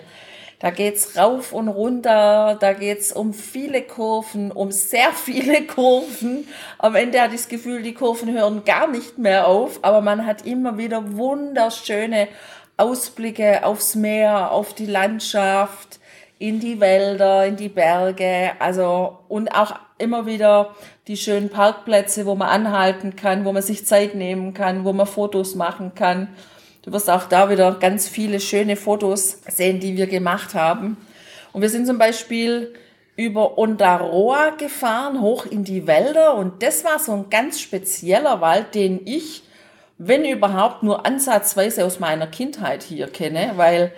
da 0.60 0.72
geht's 0.72 1.16
rauf 1.18 1.54
und 1.54 1.68
runter, 1.68 2.58
da 2.60 2.74
geht's 2.74 3.12
um 3.12 3.34
viele 3.34 3.84
Kurven, 3.84 4.52
um 4.52 4.72
sehr 4.72 5.12
viele 5.12 5.62
Kurven. 5.68 6.48
Am 6.80 6.96
Ende 6.96 7.22
hatte 7.22 7.36
ich 7.36 7.42
das 7.42 7.50
Gefühl, 7.50 7.84
die 7.84 7.94
Kurven 7.94 8.34
hören 8.34 8.66
gar 8.66 8.88
nicht 8.88 9.20
mehr 9.20 9.48
auf, 9.48 9.80
aber 9.84 10.02
man 10.02 10.26
hat 10.26 10.46
immer 10.48 10.78
wieder 10.78 11.16
wunderschöne 11.16 12.28
Ausblicke 12.76 13.66
aufs 13.66 13.96
Meer, 13.96 14.52
auf 14.52 14.74
die 14.74 14.86
Landschaft, 14.88 16.00
in 16.40 16.60
die 16.60 16.80
Wälder, 16.80 17.46
in 17.46 17.56
die 17.56 17.70
Berge, 17.70 18.52
also 18.60 19.20
und 19.28 19.50
auch 19.50 19.76
immer 19.98 20.26
wieder 20.26 20.76
die 21.08 21.18
schönen 21.18 21.50
Parkplätze, 21.50 22.26
wo 22.26 22.36
man 22.36 22.50
anhalten 22.50 23.16
kann, 23.16 23.46
wo 23.46 23.52
man 23.52 23.64
sich 23.64 23.86
Zeit 23.86 24.16
nehmen 24.16 24.54
kann, 24.54 24.86
wo 24.86 24.94
man 24.94 25.08
Fotos 25.08 25.56
machen 25.56 25.94
kann. 25.96 26.30
Du 26.88 26.94
wirst 26.94 27.10
auch 27.10 27.26
da 27.26 27.50
wieder 27.50 27.74
ganz 27.74 28.08
viele 28.08 28.40
schöne 28.40 28.78
Fotos 28.78 29.40
sehen, 29.46 29.82
die 29.82 29.98
wir 29.98 30.08
gemacht 30.08 30.56
haben. 30.56 30.96
Und 31.52 31.62
wir 31.62 31.70
sind 31.70 31.86
zum 31.86 31.98
Beispiel 31.98 32.74
über 33.18 33.58
Ondaroa 33.58 34.52
gefahren, 34.52 35.20
hoch 35.20 35.46
in 35.46 35.66
die 35.66 35.86
Wälder. 35.86 36.36
Und 36.36 36.64
das 36.64 36.86
war 36.86 36.98
so 36.98 37.12
ein 37.12 37.30
ganz 37.30 37.60
spezieller 37.60 38.40
Wald, 38.40 38.74
den 38.74 39.06
ich, 39.06 39.44
wenn 39.98 40.24
überhaupt, 40.24 40.82
nur 40.82 41.06
ansatzweise 41.06 41.84
aus 41.84 42.00
meiner 42.00 42.28
Kindheit 42.28 42.84
hier 42.84 43.08
kenne, 43.08 43.52
weil 43.58 43.92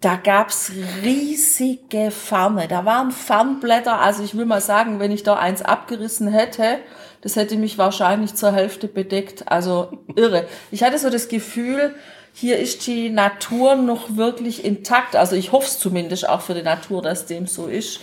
da 0.00 0.14
gab's 0.14 0.70
riesige 1.02 2.12
Farne. 2.12 2.68
Da 2.68 2.84
waren 2.84 3.10
Farnblätter. 3.10 3.98
Also 3.98 4.22
ich 4.22 4.36
will 4.36 4.46
mal 4.46 4.60
sagen, 4.60 5.00
wenn 5.00 5.10
ich 5.10 5.24
da 5.24 5.34
eins 5.34 5.62
abgerissen 5.62 6.28
hätte, 6.28 6.78
das 7.22 7.36
hätte 7.36 7.56
mich 7.56 7.78
wahrscheinlich 7.78 8.34
zur 8.34 8.52
Hälfte 8.52 8.88
bedeckt. 8.88 9.44
Also 9.50 9.98
irre. 10.14 10.46
Ich 10.70 10.82
hatte 10.82 10.98
so 10.98 11.08
das 11.08 11.28
Gefühl, 11.28 11.94
hier 12.34 12.58
ist 12.58 12.86
die 12.86 13.10
Natur 13.10 13.76
noch 13.76 14.16
wirklich 14.16 14.64
intakt. 14.64 15.16
Also 15.16 15.36
ich 15.36 15.52
hoffe 15.52 15.66
es 15.66 15.78
zumindest 15.78 16.28
auch 16.28 16.40
für 16.40 16.54
die 16.54 16.62
Natur, 16.62 17.00
dass 17.00 17.26
dem 17.26 17.46
so 17.46 17.66
ist. 17.66 18.00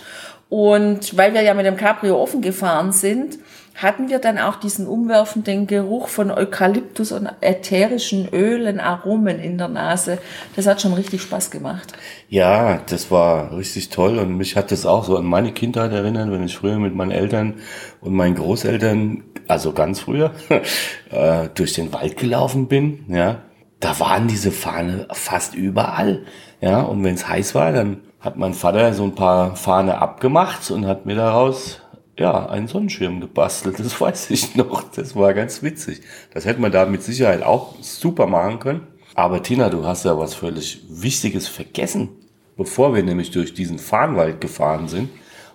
Und 0.48 1.16
weil 1.16 1.32
wir 1.34 1.42
ja 1.42 1.54
mit 1.54 1.66
dem 1.66 1.76
Cabrio 1.76 2.20
offen 2.20 2.42
gefahren 2.42 2.92
sind, 2.92 3.38
hatten 3.74 4.08
wir 4.08 4.18
dann 4.18 4.38
auch 4.38 4.56
diesen 4.56 4.86
umwerfenden 4.86 5.66
Geruch 5.66 6.08
von 6.08 6.30
Eukalyptus 6.30 7.12
und 7.12 7.28
ätherischen 7.40 8.28
Ölen, 8.28 8.80
Aromen 8.80 9.38
in 9.38 9.58
der 9.58 9.68
Nase. 9.68 10.18
Das 10.56 10.66
hat 10.66 10.82
schon 10.82 10.92
richtig 10.92 11.22
Spaß 11.22 11.50
gemacht. 11.50 11.92
Ja, 12.28 12.80
das 12.88 13.10
war 13.10 13.56
richtig 13.56 13.88
toll 13.88 14.18
und 14.18 14.36
mich 14.36 14.56
hat 14.56 14.70
das 14.70 14.86
auch 14.86 15.04
so 15.04 15.16
an 15.16 15.24
meine 15.24 15.52
Kindheit 15.52 15.92
erinnert, 15.92 16.30
wenn 16.30 16.44
ich 16.44 16.56
früher 16.56 16.78
mit 16.78 16.94
meinen 16.94 17.10
Eltern 17.12 17.54
und 18.00 18.14
meinen 18.14 18.34
Großeltern, 18.34 19.24
also 19.48 19.72
ganz 19.72 20.00
früher, 20.00 20.32
äh, 21.10 21.48
durch 21.54 21.72
den 21.72 21.92
Wald 21.92 22.16
gelaufen 22.16 22.68
bin, 22.68 23.04
ja. 23.08 23.42
Da 23.78 23.98
waren 23.98 24.28
diese 24.28 24.52
Fahne 24.52 25.08
fast 25.10 25.54
überall, 25.54 26.26
ja. 26.60 26.82
Und 26.82 27.02
wenn 27.02 27.14
es 27.14 27.28
heiß 27.28 27.54
war, 27.54 27.72
dann 27.72 28.00
hat 28.20 28.36
mein 28.36 28.52
Vater 28.52 28.92
so 28.92 29.04
ein 29.04 29.14
paar 29.14 29.56
Fahne 29.56 29.98
abgemacht 29.98 30.70
und 30.70 30.86
hat 30.86 31.06
mir 31.06 31.16
daraus 31.16 31.80
ja, 32.20 32.46
einen 32.50 32.68
Sonnenschirm 32.68 33.20
gebastelt, 33.20 33.80
das 33.80 34.00
weiß 34.00 34.30
ich 34.30 34.54
noch. 34.54 34.84
Das 34.92 35.16
war 35.16 35.34
ganz 35.34 35.62
witzig. 35.62 36.02
Das 36.32 36.44
hätte 36.44 36.60
man 36.60 36.70
da 36.70 36.84
mit 36.84 37.02
Sicherheit 37.02 37.42
auch 37.42 37.74
super 37.80 38.26
machen 38.26 38.60
können. 38.60 38.86
Aber 39.14 39.42
Tina, 39.42 39.70
du 39.70 39.84
hast 39.84 40.04
ja 40.04 40.16
was 40.16 40.34
völlig 40.34 40.82
Wichtiges 40.88 41.48
vergessen. 41.48 42.10
Bevor 42.56 42.94
wir 42.94 43.02
nämlich 43.02 43.30
durch 43.30 43.54
diesen 43.54 43.78
Farnwald 43.78 44.40
gefahren 44.40 44.86
sind, 44.86 45.08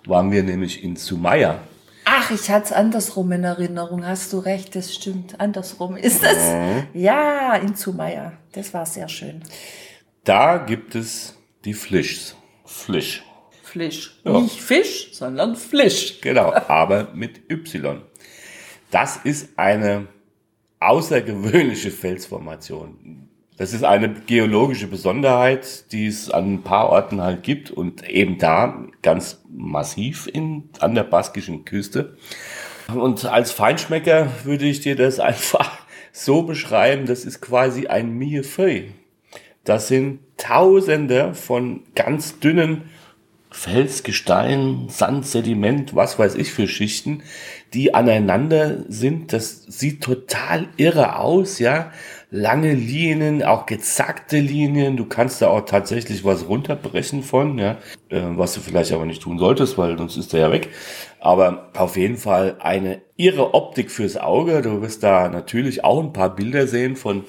waren 0.06 0.32
wir 0.32 0.42
nämlich 0.42 0.82
in 0.82 0.96
Sumaya. 0.96 1.60
Ach, 2.04 2.30
ich 2.30 2.50
hatte 2.50 2.66
es 2.66 2.72
andersrum 2.72 3.30
in 3.32 3.44
Erinnerung. 3.44 4.04
Hast 4.04 4.32
du 4.32 4.38
recht, 4.38 4.74
das 4.74 4.92
stimmt. 4.92 5.40
Andersrum 5.40 5.96
ist 5.96 6.22
das. 6.22 6.36
Ja, 6.94 7.54
in 7.54 7.76
Zumaya. 7.76 8.32
Das 8.52 8.74
war 8.74 8.86
sehr 8.86 9.08
schön. 9.08 9.42
Da 10.24 10.58
gibt 10.58 10.96
es 10.96 11.36
die 11.64 11.74
Flischs. 11.74 12.36
Flisch. 12.64 13.25
Flisch. 13.76 14.10
Ja. 14.24 14.40
Nicht 14.40 14.58
Fisch, 14.58 15.08
sondern 15.12 15.54
Flisch. 15.54 16.22
Genau, 16.22 16.50
aber 16.68 17.08
mit 17.12 17.50
Y. 17.50 18.00
Das 18.90 19.18
ist 19.18 19.50
eine 19.58 20.06
außergewöhnliche 20.80 21.90
Felsformation. 21.90 23.28
Das 23.58 23.74
ist 23.74 23.84
eine 23.84 24.08
geologische 24.08 24.86
Besonderheit, 24.86 25.92
die 25.92 26.06
es 26.06 26.30
an 26.30 26.54
ein 26.54 26.62
paar 26.62 26.88
Orten 26.88 27.22
halt 27.22 27.42
gibt 27.42 27.70
und 27.70 28.08
eben 28.08 28.38
da 28.38 28.86
ganz 29.02 29.42
massiv 29.50 30.26
in, 30.26 30.70
an 30.80 30.94
der 30.94 31.04
baskischen 31.04 31.66
Küste. 31.66 32.16
Und 32.94 33.26
als 33.26 33.52
Feinschmecker 33.52 34.28
würde 34.44 34.64
ich 34.64 34.80
dir 34.80 34.96
das 34.96 35.20
einfach 35.20 35.70
so 36.12 36.44
beschreiben, 36.44 37.04
das 37.04 37.26
ist 37.26 37.42
quasi 37.42 37.88
ein 37.88 38.16
Millefeuille. 38.16 38.92
Das 39.64 39.88
sind 39.88 40.20
Tausende 40.38 41.34
von 41.34 41.82
ganz 41.94 42.38
dünnen 42.40 42.90
Fels, 43.56 44.02
Gestein, 44.02 44.88
Sand, 44.88 45.26
Sediment, 45.26 45.96
was 45.96 46.18
weiß 46.18 46.34
ich 46.34 46.52
für 46.52 46.68
Schichten, 46.68 47.22
die 47.72 47.94
aneinander 47.94 48.84
sind. 48.88 49.32
Das 49.32 49.64
sieht 49.64 50.04
total 50.04 50.68
irre 50.76 51.18
aus, 51.18 51.58
ja. 51.58 51.90
Lange 52.30 52.74
Linien, 52.74 53.42
auch 53.42 53.64
gezackte 53.64 54.38
Linien. 54.38 54.98
Du 54.98 55.06
kannst 55.06 55.40
da 55.40 55.48
auch 55.48 55.64
tatsächlich 55.64 56.22
was 56.22 56.48
runterbrechen 56.48 57.22
von, 57.22 57.58
ja. 57.58 57.78
Äh, 58.10 58.20
was 58.36 58.52
du 58.52 58.60
vielleicht 58.60 58.92
aber 58.92 59.06
nicht 59.06 59.22
tun 59.22 59.38
solltest, 59.38 59.78
weil 59.78 59.96
sonst 59.96 60.18
ist 60.18 60.34
der 60.34 60.40
ja 60.40 60.52
weg. 60.52 60.68
Aber 61.18 61.70
auf 61.78 61.96
jeden 61.96 62.18
Fall 62.18 62.56
eine 62.60 63.00
irre 63.16 63.54
Optik 63.54 63.90
fürs 63.90 64.18
Auge. 64.18 64.60
Du 64.60 64.82
wirst 64.82 65.02
da 65.02 65.30
natürlich 65.30 65.82
auch 65.82 66.02
ein 66.02 66.12
paar 66.12 66.36
Bilder 66.36 66.66
sehen 66.66 66.94
von 66.94 67.24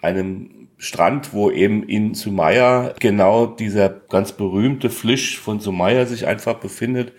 einem 0.00 0.55
Strand, 0.78 1.32
wo 1.32 1.50
eben 1.50 1.82
in 1.82 2.14
Sumaya 2.14 2.94
genau 3.00 3.46
dieser 3.46 3.88
ganz 3.88 4.32
berühmte 4.32 4.90
Flisch 4.90 5.38
von 5.38 5.60
Sumaya 5.60 6.06
sich 6.06 6.26
einfach 6.26 6.54
befindet. 6.54 7.12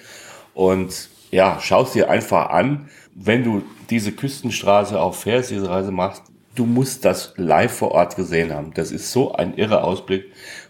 Und 0.54 1.10
ja, 1.32 1.60
schaust 1.60 1.96
dir 1.96 2.10
einfach 2.10 2.50
an, 2.50 2.90
wenn 3.16 3.44
du 3.44 3.64
diese 3.90 4.12
Küstenstraße 4.12 5.00
auch 5.00 5.16
fährst, 5.16 5.52
diese 5.52 5.70
Reise 5.70 5.92
machst, 5.92 6.24
du 6.58 6.66
musst 6.66 7.06
das 7.06 7.34
live 7.38 7.72
vor 7.72 7.92
Ort 7.92 8.16
gesehen 8.16 8.54
haben. 8.54 8.74
Das 8.74 8.92
ist 8.92 9.12
so 9.12 9.34
ein 9.34 9.56
irrer 9.56 9.84
Ausblick. 9.84 10.26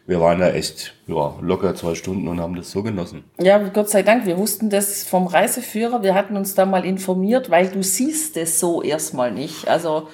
Wir 0.06 0.22
waren 0.22 0.40
da 0.40 0.50
echt 0.50 0.94
ja, 1.08 1.36
locker 1.42 1.76
zwei 1.76 1.96
Stunden 1.96 2.28
und 2.28 2.40
haben 2.40 2.56
das 2.56 2.72
so 2.72 2.84
genossen. 2.84 3.26
Ja, 3.40 3.58
Gott 3.70 3.90
sei 3.90 4.04
Dank, 4.04 4.26
wir 4.26 4.38
wussten 4.38 4.70
das 4.70 5.04
vom 5.04 5.28
Reiseführer. 5.28 6.04
Wir 6.04 6.14
hatten 6.14 6.38
uns 6.38 6.56
da 6.56 6.66
mal 6.66 6.86
informiert, 6.86 7.50
weil 7.50 7.70
du 7.70 7.84
siehst 7.84 8.38
es 8.38 8.60
so 8.60 8.82
erstmal 8.82 9.32
nicht. 9.32 9.68
Also 9.68 10.08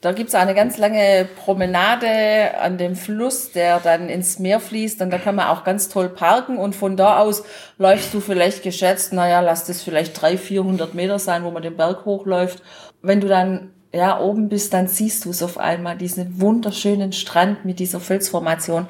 da 0.00 0.12
gibt's 0.12 0.34
eine 0.34 0.54
ganz 0.54 0.76
lange 0.76 1.26
Promenade 1.44 2.58
an 2.60 2.78
dem 2.78 2.96
Fluss, 2.96 3.52
der 3.52 3.80
dann 3.80 4.08
ins 4.08 4.38
Meer 4.38 4.60
fließt. 4.60 5.00
Und 5.00 5.10
da 5.10 5.18
kann 5.18 5.34
man 5.34 5.48
auch 5.48 5.64
ganz 5.64 5.88
toll 5.88 6.08
parken. 6.08 6.58
Und 6.58 6.76
von 6.76 6.96
da 6.96 7.18
aus 7.18 7.44
läufst 7.78 8.12
du 8.12 8.20
vielleicht 8.20 8.62
geschätzt, 8.62 9.12
naja, 9.12 9.40
lass 9.40 9.64
das 9.64 9.82
vielleicht 9.82 10.20
300, 10.20 10.40
400 10.40 10.94
Meter 10.94 11.18
sein, 11.18 11.44
wo 11.44 11.50
man 11.50 11.62
den 11.62 11.76
Berg 11.76 12.04
hochläuft. 12.04 12.62
Wenn 13.00 13.20
du 13.20 13.28
dann 13.28 13.72
ja, 13.92 14.20
oben 14.20 14.48
bist, 14.48 14.74
dann 14.74 14.88
siehst 14.88 15.24
du 15.24 15.30
es 15.30 15.42
auf 15.42 15.58
einmal, 15.58 15.96
diesen 15.96 16.40
wunderschönen 16.40 17.12
Strand 17.12 17.64
mit 17.64 17.78
dieser 17.78 18.00
Felsformation. 18.00 18.86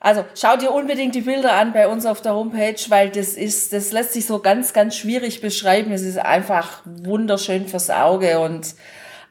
Also 0.00 0.24
schau 0.34 0.56
dir 0.56 0.72
unbedingt 0.72 1.14
die 1.14 1.22
Bilder 1.22 1.54
an 1.54 1.72
bei 1.72 1.88
uns 1.88 2.04
auf 2.04 2.20
der 2.20 2.34
Homepage, 2.34 2.76
weil 2.88 3.10
das 3.10 3.34
ist, 3.34 3.72
das 3.72 3.92
lässt 3.92 4.12
sich 4.12 4.26
so 4.26 4.40
ganz, 4.40 4.72
ganz 4.72 4.96
schwierig 4.96 5.40
beschreiben. 5.40 5.92
Es 5.92 6.02
ist 6.02 6.18
einfach 6.18 6.82
wunderschön 6.84 7.66
fürs 7.66 7.90
Auge 7.90 8.40
und 8.40 8.74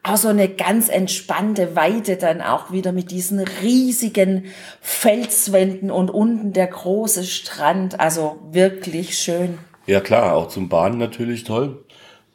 auch 0.05 0.17
so 0.17 0.27
eine 0.27 0.49
ganz 0.49 0.89
entspannte 0.89 1.75
Weite 1.75 2.17
dann 2.17 2.41
auch 2.41 2.71
wieder 2.71 2.91
mit 2.91 3.11
diesen 3.11 3.39
riesigen 3.39 4.45
Felswänden 4.81 5.91
und 5.91 6.09
unten 6.09 6.53
der 6.53 6.67
große 6.67 7.23
Strand. 7.23 7.99
Also 7.99 8.39
wirklich 8.51 9.17
schön. 9.17 9.57
Ja 9.87 9.99
klar, 9.99 10.33
auch 10.35 10.47
zum 10.47 10.69
Baden 10.69 10.97
natürlich 10.97 11.43
toll 11.43 11.85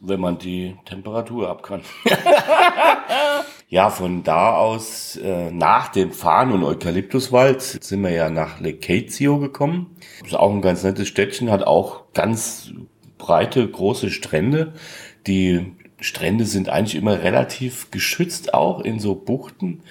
wenn 0.01 0.21
man 0.21 0.39
die 0.39 0.77
Temperatur 0.87 1.49
ab 1.49 1.63
kann. 1.63 1.83
ja, 3.69 3.91
von 3.91 4.23
da 4.23 4.55
aus, 4.55 5.17
äh, 5.17 5.51
nach 5.51 5.89
dem 5.89 6.13
Farn- 6.13 6.53
und 6.53 6.65
Eukalyptuswald, 6.65 7.61
sind 7.61 8.03
wir 8.03 8.11
ja 8.11 8.31
nach 8.31 8.61
Lecatio 8.61 9.39
gekommen. 9.39 9.97
Ist 10.25 10.35
auch 10.35 10.51
ein 10.51 10.63
ganz 10.63 10.83
nettes 10.83 11.07
Städtchen, 11.09 11.51
hat 11.51 11.65
auch 11.65 12.13
ganz 12.15 12.73
breite, 13.19 13.69
große 13.69 14.11
Strände. 14.11 14.73
Die 15.27 15.77
Strände 16.01 16.45
sind 16.45 16.69
eigentlich 16.69 16.97
immer 16.97 17.23
relativ 17.23 17.91
geschützt, 17.91 18.55
auch 18.55 18.81
in 18.81 18.99
so 18.99 19.15
Buchten 19.15 19.83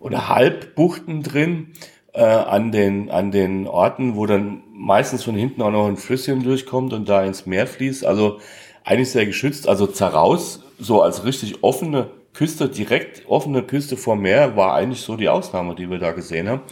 oder 0.00 0.28
Halbbuchten 0.28 1.22
drin. 1.22 1.72
Äh, 2.14 2.22
an 2.22 2.72
den 2.72 3.10
an 3.10 3.30
den 3.30 3.66
Orten, 3.66 4.16
wo 4.16 4.26
dann 4.26 4.62
meistens 4.72 5.24
von 5.24 5.36
hinten 5.36 5.60
auch 5.62 5.70
noch 5.70 5.86
ein 5.86 5.96
Flüsschen 5.98 6.42
durchkommt 6.42 6.92
und 6.92 7.08
da 7.08 7.22
ins 7.22 7.46
Meer 7.46 7.66
fließt. 7.66 8.04
Also 8.04 8.40
eigentlich 8.82 9.10
sehr 9.10 9.26
geschützt. 9.26 9.68
Also 9.68 9.86
Zaraus, 9.86 10.64
so 10.78 11.02
als 11.02 11.24
richtig 11.24 11.62
offene 11.62 12.10
Küste, 12.32 12.68
direkt 12.68 13.28
offene 13.28 13.62
Küste 13.62 13.96
vom 13.96 14.20
Meer, 14.20 14.56
war 14.56 14.74
eigentlich 14.74 15.02
so 15.02 15.16
die 15.16 15.28
Ausnahme, 15.28 15.74
die 15.74 15.90
wir 15.90 15.98
da 15.98 16.12
gesehen 16.12 16.48
haben. 16.48 16.62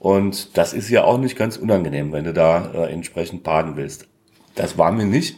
Und 0.00 0.56
das 0.56 0.72
ist 0.72 0.90
ja 0.90 1.04
auch 1.04 1.18
nicht 1.18 1.36
ganz 1.36 1.56
unangenehm, 1.56 2.10
wenn 2.12 2.24
du 2.24 2.32
da 2.32 2.70
äh, 2.74 2.92
entsprechend 2.92 3.42
baden 3.42 3.76
willst. 3.76 4.08
Das 4.54 4.76
war 4.76 4.90
mir 4.90 5.06
nicht. 5.06 5.36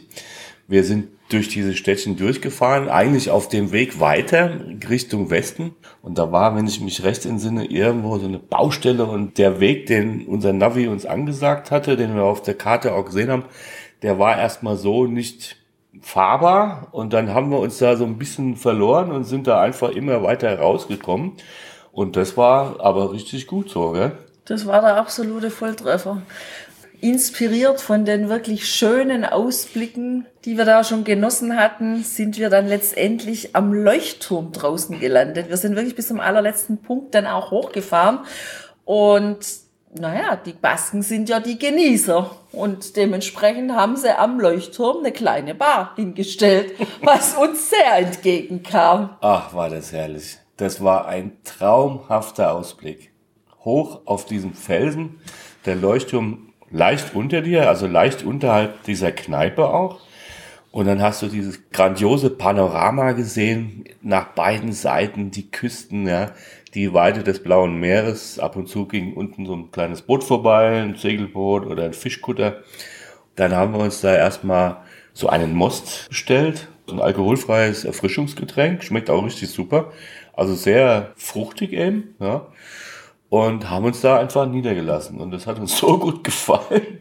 Wir 0.67 0.83
sind 0.83 1.09
durch 1.29 1.47
diese 1.47 1.73
Städtchen 1.73 2.15
durchgefahren, 2.15 2.89
eigentlich 2.89 3.31
auf 3.31 3.47
dem 3.47 3.71
Weg 3.71 3.99
weiter 3.99 4.59
Richtung 4.89 5.29
Westen. 5.29 5.75
Und 6.01 6.17
da 6.17 6.31
war, 6.31 6.55
wenn 6.55 6.67
ich 6.67 6.81
mich 6.81 7.03
recht 7.03 7.25
entsinne, 7.25 7.65
irgendwo 7.65 8.17
so 8.19 8.27
eine 8.27 8.39
Baustelle 8.39 9.05
und 9.05 9.37
der 9.37 9.59
Weg, 9.59 9.87
den 9.87 10.27
unser 10.27 10.53
Navi 10.53 10.87
uns 10.87 11.05
angesagt 11.05 11.71
hatte, 11.71 11.97
den 11.97 12.15
wir 12.15 12.23
auf 12.23 12.41
der 12.41 12.53
Karte 12.53 12.93
auch 12.93 13.05
gesehen 13.05 13.31
haben, 13.31 13.45
der 14.01 14.19
war 14.19 14.37
erstmal 14.37 14.75
so 14.77 15.05
nicht 15.05 15.57
fahrbar 16.01 16.87
und 16.91 17.13
dann 17.13 17.33
haben 17.33 17.49
wir 17.51 17.59
uns 17.59 17.77
da 17.77 17.95
so 17.95 18.03
ein 18.03 18.17
bisschen 18.17 18.55
verloren 18.55 19.11
und 19.11 19.23
sind 19.23 19.47
da 19.47 19.61
einfach 19.61 19.89
immer 19.89 20.23
weiter 20.23 20.59
rausgekommen. 20.59 21.33
Und 21.91 22.15
das 22.15 22.35
war 22.37 22.79
aber 22.79 23.11
richtig 23.11 23.47
gut 23.47 23.69
so, 23.69 23.91
gell? 23.91 24.11
Das 24.45 24.65
war 24.65 24.81
der 24.81 24.97
absolute 24.97 25.49
Volltreffer. 25.49 26.21
Inspiriert 27.03 27.81
von 27.81 28.05
den 28.05 28.29
wirklich 28.29 28.65
schönen 28.65 29.25
Ausblicken, 29.25 30.25
die 30.45 30.57
wir 30.57 30.63
da 30.63 30.85
schon 30.85 31.03
genossen 31.03 31.57
hatten, 31.57 32.01
sind 32.01 32.37
wir 32.37 32.49
dann 32.49 32.65
letztendlich 32.65 33.57
am 33.57 33.73
Leuchtturm 33.73 34.53
draußen 34.53 35.01
gelandet. 35.01 35.49
Wir 35.49 35.57
sind 35.57 35.75
wirklich 35.75 35.97
bis 35.97 36.07
zum 36.07 36.21
allerletzten 36.21 36.77
Punkt 36.77 37.13
dann 37.13 37.27
auch 37.27 37.51
hochgefahren 37.51 38.19
und 38.85 39.39
naja, 39.99 40.37
die 40.37 40.53
Basken 40.53 41.01
sind 41.01 41.27
ja 41.27 41.41
die 41.41 41.59
Genießer 41.59 42.31
und 42.53 42.95
dementsprechend 42.95 43.73
haben 43.73 43.97
sie 43.97 44.17
am 44.17 44.39
Leuchtturm 44.39 44.99
eine 44.99 45.11
kleine 45.11 45.55
Bar 45.55 45.91
hingestellt, 45.97 46.71
was 47.01 47.33
uns 47.35 47.69
sehr 47.69 47.97
entgegenkam. 47.97 49.17
Ach, 49.19 49.53
war 49.53 49.69
das 49.69 49.91
herrlich. 49.91 50.37
Das 50.55 50.81
war 50.81 51.05
ein 51.07 51.33
traumhafter 51.43 52.53
Ausblick. 52.53 53.11
Hoch 53.65 54.03
auf 54.05 54.23
diesem 54.23 54.53
Felsen, 54.53 55.19
der 55.65 55.75
Leuchtturm 55.75 56.52
leicht 56.73 57.15
unter 57.15 57.41
dir, 57.41 57.69
also 57.69 57.87
leicht 57.87 58.23
unterhalb 58.23 58.83
dieser 58.83 59.11
Kneipe 59.11 59.69
auch. 59.69 60.01
Und 60.71 60.87
dann 60.87 61.03
hast 61.03 61.21
du 61.21 61.27
dieses 61.27 61.69
grandiose 61.71 62.31
Panorama 62.31 63.11
gesehen, 63.11 63.85
nach 64.01 64.29
beiden 64.29 64.73
Seiten 64.73 65.29
die 65.29 65.51
Küsten, 65.51 66.07
ja, 66.07 66.31
die 66.73 66.93
Weite 66.95 67.23
des 67.23 67.43
Blauen 67.43 67.79
Meeres. 67.79 68.39
Ab 68.39 68.55
und 68.55 68.67
zu 68.67 68.87
ging 68.87 69.13
unten 69.13 69.45
so 69.45 69.53
ein 69.55 69.71
kleines 69.71 70.01
Boot 70.01 70.23
vorbei, 70.23 70.81
ein 70.81 70.95
Segelboot 70.95 71.67
oder 71.67 71.85
ein 71.85 71.93
Fischkutter. 71.93 72.63
Dann 73.35 73.55
haben 73.55 73.73
wir 73.73 73.79
uns 73.79 74.01
da 74.01 74.15
erstmal 74.15 74.77
so 75.13 75.29
einen 75.29 75.53
Most 75.53 76.09
bestellt, 76.09 76.67
so 76.87 76.95
ein 76.95 77.01
alkoholfreies 77.01 77.85
Erfrischungsgetränk, 77.85 78.83
schmeckt 78.83 79.11
auch 79.11 79.23
richtig 79.23 79.49
super. 79.49 79.91
Also 80.35 80.55
sehr 80.55 81.11
fruchtig 81.17 81.73
eben, 81.73 82.15
ja. 82.19 82.47
Und 83.33 83.67
haben 83.67 83.85
uns 83.85 83.99
da 84.01 84.19
einfach 84.19 84.45
niedergelassen. 84.45 85.19
Und 85.19 85.31
das 85.31 85.47
hat 85.47 85.57
uns 85.57 85.75
so 85.79 85.97
gut 85.97 86.23
gefallen, 86.23 86.99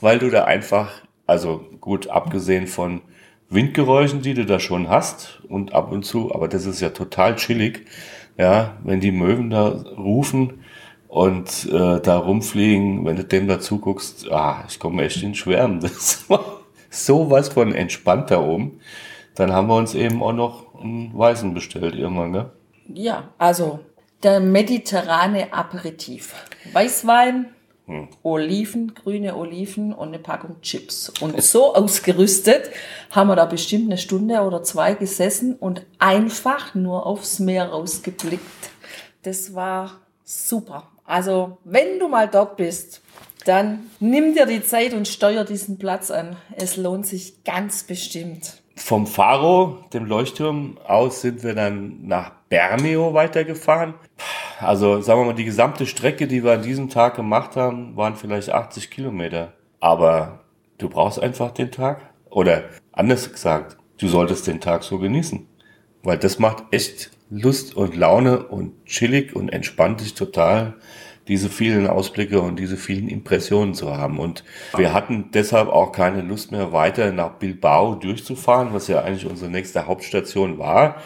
weil 0.00 0.18
du 0.18 0.30
da 0.30 0.44
einfach, 0.44 0.90
also 1.26 1.60
gut, 1.78 2.08
abgesehen 2.08 2.66
von 2.66 3.02
Windgeräuschen, 3.50 4.22
die 4.22 4.32
du 4.32 4.46
da 4.46 4.58
schon 4.58 4.88
hast 4.88 5.42
und 5.46 5.74
ab 5.74 5.92
und 5.92 6.06
zu, 6.06 6.34
aber 6.34 6.48
das 6.48 6.64
ist 6.64 6.80
ja 6.80 6.88
total 6.88 7.36
chillig, 7.36 7.84
ja, 8.38 8.78
wenn 8.82 9.00
die 9.00 9.12
Möwen 9.12 9.50
da 9.50 9.68
rufen 9.98 10.64
und 11.06 11.68
äh, 11.70 12.00
da 12.00 12.16
rumfliegen, 12.16 13.04
wenn 13.04 13.16
du 13.16 13.24
dem 13.24 13.46
da 13.46 13.60
zuguckst, 13.60 14.32
ah, 14.32 14.64
ich 14.66 14.78
komme 14.78 15.04
echt 15.04 15.22
in 15.22 15.34
Schwärmen. 15.34 15.80
Das 15.82 16.30
war 16.30 16.62
sowas 16.88 17.50
von 17.50 17.74
entspannt 17.74 18.30
da 18.30 18.40
oben. 18.40 18.80
Dann 19.34 19.52
haben 19.52 19.68
wir 19.68 19.76
uns 19.76 19.94
eben 19.94 20.22
auch 20.22 20.32
noch 20.32 20.80
einen 20.82 21.12
Weißen 21.12 21.52
bestellt 21.52 21.94
irgendwann, 21.94 22.30
ne? 22.30 22.52
Ja, 22.88 23.34
also 23.36 23.80
der 24.26 24.40
mediterrane 24.40 25.52
Aperitif. 25.52 26.34
Weißwein, 26.72 27.54
hm. 27.86 28.08
Oliven, 28.24 28.92
grüne 28.92 29.36
Oliven 29.36 29.92
und 29.92 30.08
eine 30.08 30.18
Packung 30.18 30.60
Chips. 30.62 31.12
Und 31.20 31.40
so 31.40 31.76
ausgerüstet 31.76 32.70
haben 33.12 33.28
wir 33.28 33.36
da 33.36 33.44
bestimmt 33.44 33.84
eine 33.84 33.98
Stunde 33.98 34.40
oder 34.40 34.64
zwei 34.64 34.94
gesessen 34.94 35.54
und 35.54 35.86
einfach 36.00 36.74
nur 36.74 37.06
aufs 37.06 37.38
Meer 37.38 37.68
rausgeblickt. 37.68 38.42
Das 39.22 39.54
war 39.54 40.00
super. 40.24 40.88
Also, 41.04 41.58
wenn 41.62 42.00
du 42.00 42.08
mal 42.08 42.26
dort 42.26 42.56
bist, 42.56 43.02
dann 43.44 43.88
nimm 44.00 44.34
dir 44.34 44.46
die 44.46 44.64
Zeit 44.64 44.92
und 44.92 45.06
steuer 45.06 45.44
diesen 45.44 45.78
Platz 45.78 46.10
an. 46.10 46.34
Es 46.56 46.76
lohnt 46.76 47.06
sich 47.06 47.44
ganz 47.44 47.84
bestimmt. 47.84 48.60
Vom 48.74 49.06
Faro, 49.06 49.84
dem 49.92 50.04
Leuchtturm 50.04 50.78
aus, 50.84 51.20
sind 51.20 51.44
wir 51.44 51.54
dann 51.54 52.08
nach 52.08 52.32
Bermeo 52.48 53.14
weitergefahren. 53.14 53.94
Also 54.58 55.00
sagen 55.00 55.20
wir 55.20 55.26
mal, 55.26 55.34
die 55.34 55.44
gesamte 55.44 55.86
Strecke, 55.86 56.26
die 56.26 56.42
wir 56.42 56.52
an 56.52 56.62
diesem 56.62 56.88
Tag 56.88 57.16
gemacht 57.16 57.56
haben, 57.56 57.96
waren 57.96 58.16
vielleicht 58.16 58.50
80 58.50 58.90
Kilometer. 58.90 59.52
Aber 59.80 60.44
du 60.78 60.88
brauchst 60.88 61.20
einfach 61.20 61.50
den 61.50 61.70
Tag. 61.70 62.00
Oder 62.30 62.64
anders 62.92 63.30
gesagt, 63.30 63.76
du 63.98 64.08
solltest 64.08 64.46
den 64.46 64.60
Tag 64.60 64.82
so 64.82 64.98
genießen. 64.98 65.46
Weil 66.02 66.18
das 66.18 66.38
macht 66.38 66.64
echt 66.70 67.10
Lust 67.28 67.76
und 67.76 67.96
Laune 67.96 68.46
und 68.46 68.86
chillig 68.86 69.34
und 69.34 69.48
entspannt 69.48 70.00
dich 70.00 70.14
total, 70.14 70.74
diese 71.26 71.48
vielen 71.48 71.88
Ausblicke 71.88 72.40
und 72.40 72.56
diese 72.56 72.76
vielen 72.76 73.08
Impressionen 73.08 73.74
zu 73.74 73.96
haben. 73.96 74.20
Und 74.20 74.44
wir 74.76 74.92
hatten 74.92 75.30
deshalb 75.34 75.68
auch 75.68 75.90
keine 75.90 76.22
Lust 76.22 76.52
mehr 76.52 76.72
weiter 76.72 77.10
nach 77.10 77.32
Bilbao 77.32 77.96
durchzufahren, 77.96 78.72
was 78.72 78.86
ja 78.86 79.02
eigentlich 79.02 79.26
unsere 79.26 79.50
nächste 79.50 79.88
Hauptstation 79.88 80.58
war 80.58 81.02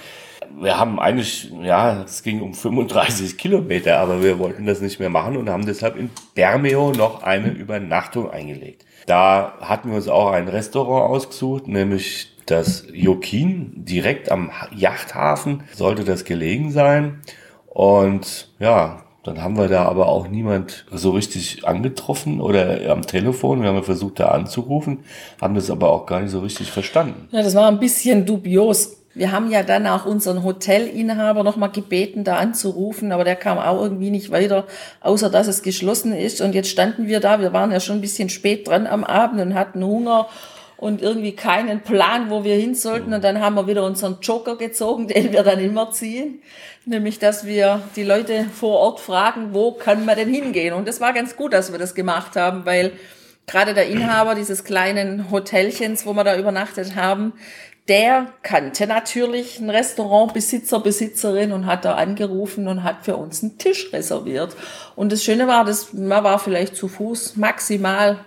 wir 0.58 0.78
haben 0.78 0.98
eigentlich, 0.98 1.50
ja, 1.62 2.02
es 2.02 2.22
ging 2.22 2.40
um 2.40 2.54
35 2.54 3.38
Kilometer, 3.38 3.98
aber 3.98 4.22
wir 4.22 4.38
wollten 4.38 4.66
das 4.66 4.80
nicht 4.80 5.00
mehr 5.00 5.10
machen 5.10 5.36
und 5.36 5.48
haben 5.48 5.66
deshalb 5.66 5.96
in 5.96 6.10
Bermeo 6.34 6.92
noch 6.92 7.22
eine 7.22 7.50
Übernachtung 7.50 8.30
eingelegt. 8.30 8.84
Da 9.06 9.54
hatten 9.60 9.90
wir 9.90 9.96
uns 9.96 10.08
auch 10.08 10.30
ein 10.30 10.48
Restaurant 10.48 11.10
ausgesucht, 11.10 11.68
nämlich 11.68 12.36
das 12.46 12.86
Jokin, 12.92 13.72
direkt 13.84 14.30
am 14.30 14.50
Yachthafen 14.74 15.62
sollte 15.72 16.04
das 16.04 16.24
gelegen 16.24 16.70
sein. 16.70 17.20
Und 17.66 18.50
ja, 18.58 19.04
dann 19.22 19.42
haben 19.42 19.56
wir 19.56 19.68
da 19.68 19.84
aber 19.84 20.08
auch 20.08 20.28
niemand 20.28 20.86
so 20.90 21.10
richtig 21.10 21.66
angetroffen 21.66 22.40
oder 22.40 22.90
am 22.90 23.02
Telefon. 23.02 23.62
Wir 23.62 23.68
haben 23.68 23.82
versucht, 23.84 24.18
da 24.18 24.28
anzurufen, 24.28 25.00
haben 25.40 25.54
das 25.54 25.70
aber 25.70 25.90
auch 25.90 26.06
gar 26.06 26.20
nicht 26.20 26.30
so 26.30 26.40
richtig 26.40 26.70
verstanden. 26.70 27.28
Ja, 27.30 27.42
das 27.42 27.54
war 27.54 27.68
ein 27.68 27.78
bisschen 27.78 28.24
dubios. 28.24 28.99
Wir 29.12 29.32
haben 29.32 29.50
ja 29.50 29.64
dann 29.64 29.88
auch 29.88 30.06
unseren 30.06 30.44
Hotelinhaber 30.44 31.42
nochmal 31.42 31.70
gebeten, 31.70 32.22
da 32.22 32.36
anzurufen, 32.36 33.10
aber 33.10 33.24
der 33.24 33.34
kam 33.34 33.58
auch 33.58 33.82
irgendwie 33.82 34.10
nicht 34.10 34.30
weiter, 34.30 34.66
außer 35.00 35.30
dass 35.30 35.48
es 35.48 35.62
geschlossen 35.62 36.14
ist. 36.14 36.40
Und 36.40 36.54
jetzt 36.54 36.68
standen 36.68 37.08
wir 37.08 37.18
da, 37.18 37.40
wir 37.40 37.52
waren 37.52 37.72
ja 37.72 37.80
schon 37.80 37.98
ein 37.98 38.02
bisschen 38.02 38.28
spät 38.28 38.68
dran 38.68 38.86
am 38.86 39.02
Abend 39.02 39.40
und 39.40 39.54
hatten 39.54 39.84
Hunger 39.84 40.28
und 40.76 41.02
irgendwie 41.02 41.32
keinen 41.32 41.82
Plan, 41.82 42.30
wo 42.30 42.42
wir 42.44 42.54
hin 42.54 42.74
sollten. 42.74 43.12
Und 43.12 43.22
dann 43.22 43.40
haben 43.40 43.54
wir 43.54 43.66
wieder 43.66 43.84
unseren 43.84 44.18
Joker 44.22 44.56
gezogen, 44.56 45.08
den 45.08 45.32
wir 45.32 45.42
dann 45.42 45.58
immer 45.58 45.90
ziehen. 45.90 46.40
Nämlich, 46.86 47.18
dass 47.18 47.44
wir 47.44 47.82
die 47.96 48.04
Leute 48.04 48.46
vor 48.54 48.78
Ort 48.78 49.00
fragen, 49.00 49.52
wo 49.52 49.72
kann 49.72 50.04
man 50.06 50.16
denn 50.16 50.32
hingehen? 50.32 50.72
Und 50.72 50.88
das 50.88 51.00
war 51.00 51.12
ganz 51.12 51.36
gut, 51.36 51.52
dass 51.52 51.72
wir 51.72 51.78
das 51.78 51.94
gemacht 51.94 52.36
haben, 52.36 52.64
weil 52.64 52.92
gerade 53.46 53.74
der 53.74 53.88
Inhaber 53.88 54.34
dieses 54.34 54.64
kleinen 54.64 55.30
Hotelchens, 55.30 56.06
wo 56.06 56.14
wir 56.14 56.24
da 56.24 56.38
übernachtet 56.38 56.96
haben, 56.96 57.34
der 57.88 58.32
kannte 58.42 58.86
natürlich 58.86 59.58
einen 59.58 59.70
Restaurantbesitzer, 59.70 60.80
Besitzerin 60.80 61.52
und 61.52 61.66
hat 61.66 61.84
da 61.84 61.94
angerufen 61.94 62.68
und 62.68 62.84
hat 62.84 63.04
für 63.04 63.16
uns 63.16 63.42
einen 63.42 63.58
Tisch 63.58 63.92
reserviert. 63.92 64.56
Und 64.96 65.12
das 65.12 65.24
Schöne 65.24 65.48
war, 65.48 65.64
dass 65.64 65.92
man 65.92 66.22
war 66.24 66.38
vielleicht 66.38 66.76
zu 66.76 66.88
Fuß 66.88 67.36
maximal 67.36 68.24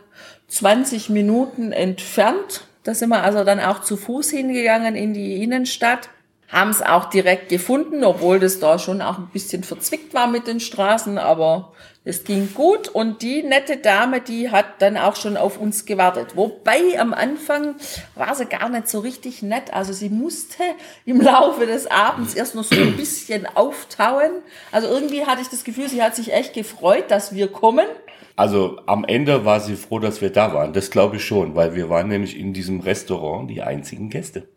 20 0.49 1.09
Minuten 1.09 1.71
entfernt. 1.71 2.67
Da 2.83 2.93
sind 2.93 3.09
wir 3.09 3.23
also 3.23 3.43
dann 3.43 3.59
auch 3.59 3.81
zu 3.81 3.95
Fuß 3.95 4.31
hingegangen 4.31 4.95
in 4.95 5.13
die 5.13 5.41
Innenstadt 5.41 6.09
haben 6.53 6.69
es 6.69 6.83
auch 6.83 7.05
direkt 7.05 7.49
gefunden, 7.49 8.03
obwohl 8.03 8.39
das 8.39 8.59
da 8.59 8.77
schon 8.77 9.01
auch 9.01 9.17
ein 9.17 9.29
bisschen 9.33 9.63
verzwickt 9.63 10.13
war 10.13 10.27
mit 10.27 10.45
den 10.45 10.59
Straßen, 10.59 11.17
aber 11.17 11.73
es 12.05 12.25
ging 12.25 12.53
gut 12.53 12.89
und 12.89 13.21
die 13.21 13.43
nette 13.43 13.77
Dame, 13.77 14.19
die 14.19 14.51
hat 14.51 14.81
dann 14.81 14.97
auch 14.97 15.15
schon 15.15 15.37
auf 15.37 15.57
uns 15.57 15.85
gewartet. 15.85 16.35
Wobei 16.35 16.99
am 16.99 17.13
Anfang 17.13 17.75
war 18.15 18.35
sie 18.35 18.45
gar 18.45 18.67
nicht 18.67 18.89
so 18.89 18.99
richtig 18.99 19.41
nett. 19.41 19.73
Also 19.73 19.93
sie 19.93 20.09
musste 20.09 20.63
im 21.05 21.21
Laufe 21.21 21.65
des 21.65 21.89
Abends 21.89 22.33
erst 22.35 22.55
noch 22.55 22.65
so 22.65 22.75
ein 22.75 22.97
bisschen 22.97 23.45
auftauen. 23.45 24.31
Also 24.73 24.89
irgendwie 24.89 25.25
hatte 25.25 25.41
ich 25.41 25.47
das 25.47 25.63
Gefühl, 25.63 25.87
sie 25.87 26.03
hat 26.03 26.13
sich 26.13 26.33
echt 26.33 26.53
gefreut, 26.53 27.05
dass 27.07 27.33
wir 27.33 27.47
kommen. 27.47 27.87
Also 28.35 28.81
am 28.85 29.05
Ende 29.05 29.45
war 29.45 29.61
sie 29.61 29.75
froh, 29.75 29.99
dass 29.99 30.19
wir 30.19 30.29
da 30.29 30.53
waren. 30.53 30.73
Das 30.73 30.91
glaube 30.91 31.15
ich 31.15 31.25
schon, 31.25 31.55
weil 31.55 31.73
wir 31.73 31.89
waren 31.89 32.09
nämlich 32.09 32.37
in 32.37 32.51
diesem 32.51 32.81
Restaurant 32.81 33.49
die 33.49 33.61
einzigen 33.61 34.09
Gäste. 34.09 34.49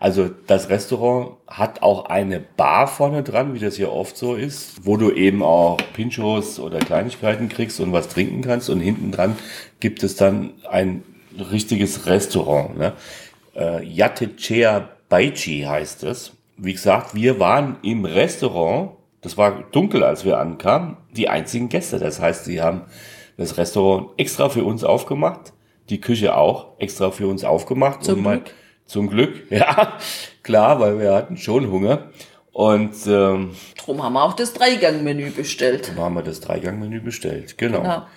Also 0.00 0.30
das 0.46 0.68
Restaurant 0.68 1.36
hat 1.48 1.82
auch 1.82 2.06
eine 2.06 2.38
Bar 2.38 2.86
vorne 2.86 3.24
dran, 3.24 3.54
wie 3.54 3.58
das 3.58 3.76
hier 3.76 3.92
oft 3.92 4.16
so 4.16 4.34
ist, 4.34 4.86
wo 4.86 4.96
du 4.96 5.10
eben 5.10 5.42
auch 5.42 5.76
Pinchos 5.92 6.60
oder 6.60 6.78
Kleinigkeiten 6.78 7.48
kriegst 7.48 7.80
und 7.80 7.92
was 7.92 8.08
trinken 8.08 8.42
kannst. 8.42 8.70
Und 8.70 8.80
hinten 8.80 9.10
dran 9.10 9.36
gibt 9.80 10.04
es 10.04 10.14
dann 10.14 10.52
ein 10.70 11.02
richtiges 11.50 12.06
Restaurant. 12.06 12.78
Ne? 12.78 12.92
Äh, 13.56 13.84
Yatechea 13.84 14.88
Baichi 15.08 15.62
heißt 15.62 16.04
es. 16.04 16.32
Wie 16.56 16.72
gesagt, 16.72 17.14
wir 17.14 17.40
waren 17.40 17.76
im 17.82 18.04
Restaurant. 18.04 18.92
Das 19.20 19.36
war 19.36 19.64
dunkel, 19.72 20.04
als 20.04 20.24
wir 20.24 20.38
ankamen. 20.38 20.96
Die 21.16 21.28
einzigen 21.28 21.68
Gäste. 21.68 21.98
Das 21.98 22.20
heißt, 22.20 22.44
sie 22.44 22.62
haben 22.62 22.82
das 23.36 23.58
Restaurant 23.58 24.10
extra 24.16 24.48
für 24.48 24.64
uns 24.64 24.84
aufgemacht. 24.84 25.52
Die 25.88 26.00
Küche 26.00 26.36
auch 26.36 26.78
extra 26.78 27.10
für 27.10 27.26
uns 27.26 27.42
aufgemacht. 27.42 28.04
Zum 28.04 28.18
und 28.18 28.22
mal, 28.22 28.36
Glück. 28.38 28.54
Zum 28.88 29.08
Glück, 29.08 29.44
ja, 29.50 29.98
klar, 30.42 30.80
weil 30.80 30.98
wir 30.98 31.14
hatten 31.14 31.36
schon 31.36 31.70
Hunger. 31.70 32.10
Und 32.50 33.06
ähm, 33.06 33.52
Drum 33.76 34.02
haben 34.02 34.14
wir 34.14 34.24
auch 34.24 34.32
das 34.32 34.52
Dreigangmenü 34.52 35.30
bestellt. 35.30 35.90
dann 35.90 36.00
haben 36.00 36.14
wir 36.16 36.22
das 36.22 36.40
Dreigangmenü 36.40 37.00
bestellt, 37.00 37.56
genau. 37.56 37.84
Ja. 37.84 38.08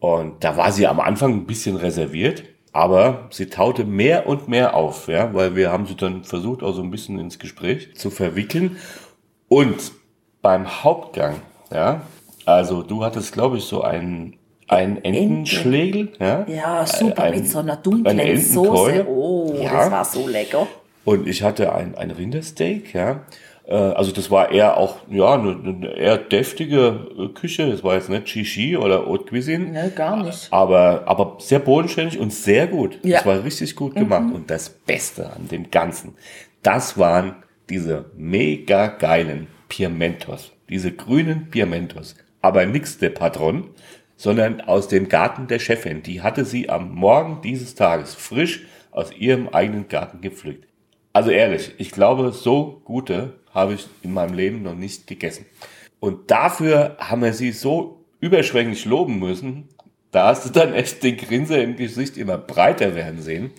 Und 0.00 0.42
da 0.42 0.56
war 0.56 0.72
sie 0.72 0.88
am 0.88 0.98
Anfang 0.98 1.32
ein 1.32 1.46
bisschen 1.46 1.76
reserviert, 1.76 2.42
aber 2.72 3.28
sie 3.30 3.46
taute 3.46 3.84
mehr 3.84 4.26
und 4.26 4.48
mehr 4.48 4.74
auf, 4.74 5.06
ja, 5.06 5.32
weil 5.32 5.54
wir 5.54 5.70
haben 5.70 5.86
sie 5.86 5.94
dann 5.94 6.24
versucht, 6.24 6.62
auch 6.62 6.72
so 6.72 6.82
ein 6.82 6.90
bisschen 6.90 7.18
ins 7.20 7.38
Gespräch 7.38 7.94
zu 7.94 8.10
verwickeln. 8.10 8.76
Und 9.48 9.92
beim 10.42 10.82
Hauptgang, 10.82 11.36
ja, 11.72 12.02
also 12.44 12.82
du 12.82 13.04
hattest, 13.04 13.32
glaube 13.32 13.58
ich, 13.58 13.64
so 13.64 13.82
einen, 13.82 14.36
einen 14.68 14.96
Entenschlegel, 15.04 16.12
ja. 16.18 16.44
Ja, 16.48 16.86
super, 16.86 17.24
Ein- 17.24 17.34
mit 17.34 17.48
so 17.48 17.58
einer 17.60 17.74
eine 17.74 17.82
dunklen. 17.82 18.40
Soße. 18.40 19.06
Oh, 19.08 19.54
Ja. 19.62 19.72
das 19.72 19.90
war 19.90 20.04
so 20.04 20.26
lecker. 20.28 20.66
Und 21.04 21.28
ich 21.28 21.42
hatte 21.42 21.72
ein, 21.72 21.94
ein 21.94 22.10
Rindersteak, 22.10 22.92
ja. 22.94 23.20
Äh, 23.66 23.74
Also 23.74 24.10
das 24.12 24.30
war 24.30 24.50
eher 24.50 24.76
auch, 24.76 24.96
ja, 25.08 25.34
eine, 25.34 25.50
eine 25.64 25.96
eher 25.96 26.18
deftige 26.18 27.06
äh, 27.18 27.28
Küche. 27.28 27.70
Das 27.70 27.84
war 27.84 27.94
jetzt 27.94 28.08
nicht 28.08 28.28
Shishi 28.28 28.76
oder 28.76 29.06
Haute 29.06 29.24
Cuisine. 29.30 29.66
Ne, 29.66 29.92
gar 29.94 30.22
nicht. 30.22 30.48
Aber, 30.52 31.02
aber 31.06 31.36
sehr 31.38 31.60
bodenständig 31.60 32.18
und 32.18 32.32
sehr 32.32 32.66
gut. 32.66 32.98
Ja. 33.04 33.18
Das 33.18 33.26
war 33.26 33.44
richtig 33.44 33.76
gut 33.76 33.94
gemacht. 33.94 34.32
Und 34.34 34.50
das 34.50 34.68
Beste 34.68 35.26
an 35.30 35.46
dem 35.48 35.70
Ganzen, 35.70 36.14
das 36.62 36.98
waren 36.98 37.36
diese 37.70 38.06
mega 38.16 38.88
geilen 38.88 39.46
Pimentos. 39.68 40.52
Diese 40.68 40.90
grünen 40.92 41.48
Pimentos. 41.50 42.16
Aber 42.42 42.66
nix 42.66 42.98
der 42.98 43.10
Patron, 43.10 43.68
sondern 44.16 44.60
aus 44.60 44.88
dem 44.88 45.08
Garten 45.08 45.46
der 45.46 45.58
Chefin. 45.58 46.02
Die 46.02 46.22
hatte 46.22 46.44
sie 46.44 46.68
am 46.68 46.94
Morgen 46.94 47.40
dieses 47.42 47.74
Tages 47.74 48.14
frisch 48.14 48.64
aus 48.90 49.12
ihrem 49.12 49.48
eigenen 49.48 49.88
Garten 49.88 50.20
gepflückt. 50.20 50.66
Also 51.12 51.30
ehrlich, 51.30 51.74
ich 51.78 51.92
glaube, 51.92 52.32
so 52.32 52.80
gute 52.84 53.34
habe 53.52 53.74
ich 53.74 53.86
in 54.02 54.12
meinem 54.12 54.34
Leben 54.34 54.62
noch 54.62 54.74
nicht 54.74 55.06
gegessen. 55.06 55.46
Und 56.00 56.30
dafür 56.30 56.96
haben 56.98 57.22
wir 57.22 57.32
sie 57.32 57.52
so 57.52 58.04
überschwänglich 58.20 58.84
loben 58.84 59.18
müssen. 59.18 59.68
Da 60.10 60.28
hast 60.28 60.46
du 60.46 60.50
dann 60.50 60.74
echt 60.74 61.02
den 61.02 61.16
Grinser 61.16 61.62
im 61.62 61.76
Gesicht 61.76 62.16
immer 62.16 62.38
breiter 62.38 62.94
werden 62.94 63.22
sehen. 63.22 63.50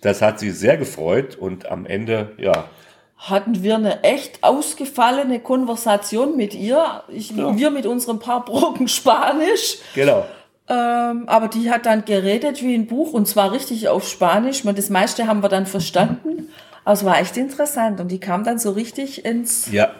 Das 0.00 0.22
hat 0.22 0.38
sie 0.38 0.50
sehr 0.50 0.76
gefreut 0.76 1.36
und 1.36 1.66
am 1.66 1.86
Ende, 1.86 2.32
ja, 2.36 2.68
Hatten 3.16 3.62
wir 3.62 3.76
eine 3.76 4.02
echt 4.04 4.42
ausgefallene 4.42 5.40
Konversation 5.40 6.36
mit 6.36 6.54
ihr. 6.54 7.02
Ich, 7.08 7.30
Ja. 7.30 7.56
Wir 7.56 7.70
mit 7.70 7.86
unserem 7.86 8.18
paar 8.18 8.44
Brocken 8.44 8.88
Spanisch. 8.88 9.78
genau. 9.94 10.24
Ähm, 10.66 11.24
aber 11.28 11.48
die 11.48 11.70
hat 11.70 11.84
dann 11.84 12.06
geredet 12.06 12.62
wie 12.62 12.74
ein 12.74 12.86
Buch 12.86 13.12
und 13.12 13.28
zwar 13.28 13.52
richtig 13.52 13.88
auf 13.88 14.08
Spanisch. 14.08 14.64
Und 14.64 14.78
das 14.78 14.88
meiste 14.88 15.26
haben 15.26 15.42
wir 15.42 15.50
dann 15.50 15.66
verstanden. 15.66 16.48
Aber 16.84 16.94
es 16.94 17.04
war 17.04 17.18
echt 17.20 17.36
interessant 17.36 18.00
und 18.00 18.08
die 18.08 18.18
kam 18.20 18.44
dann 18.44 18.58
so 18.58 18.70
richtig 18.70 19.24
ins, 19.24 19.70
Ja, 19.70 19.90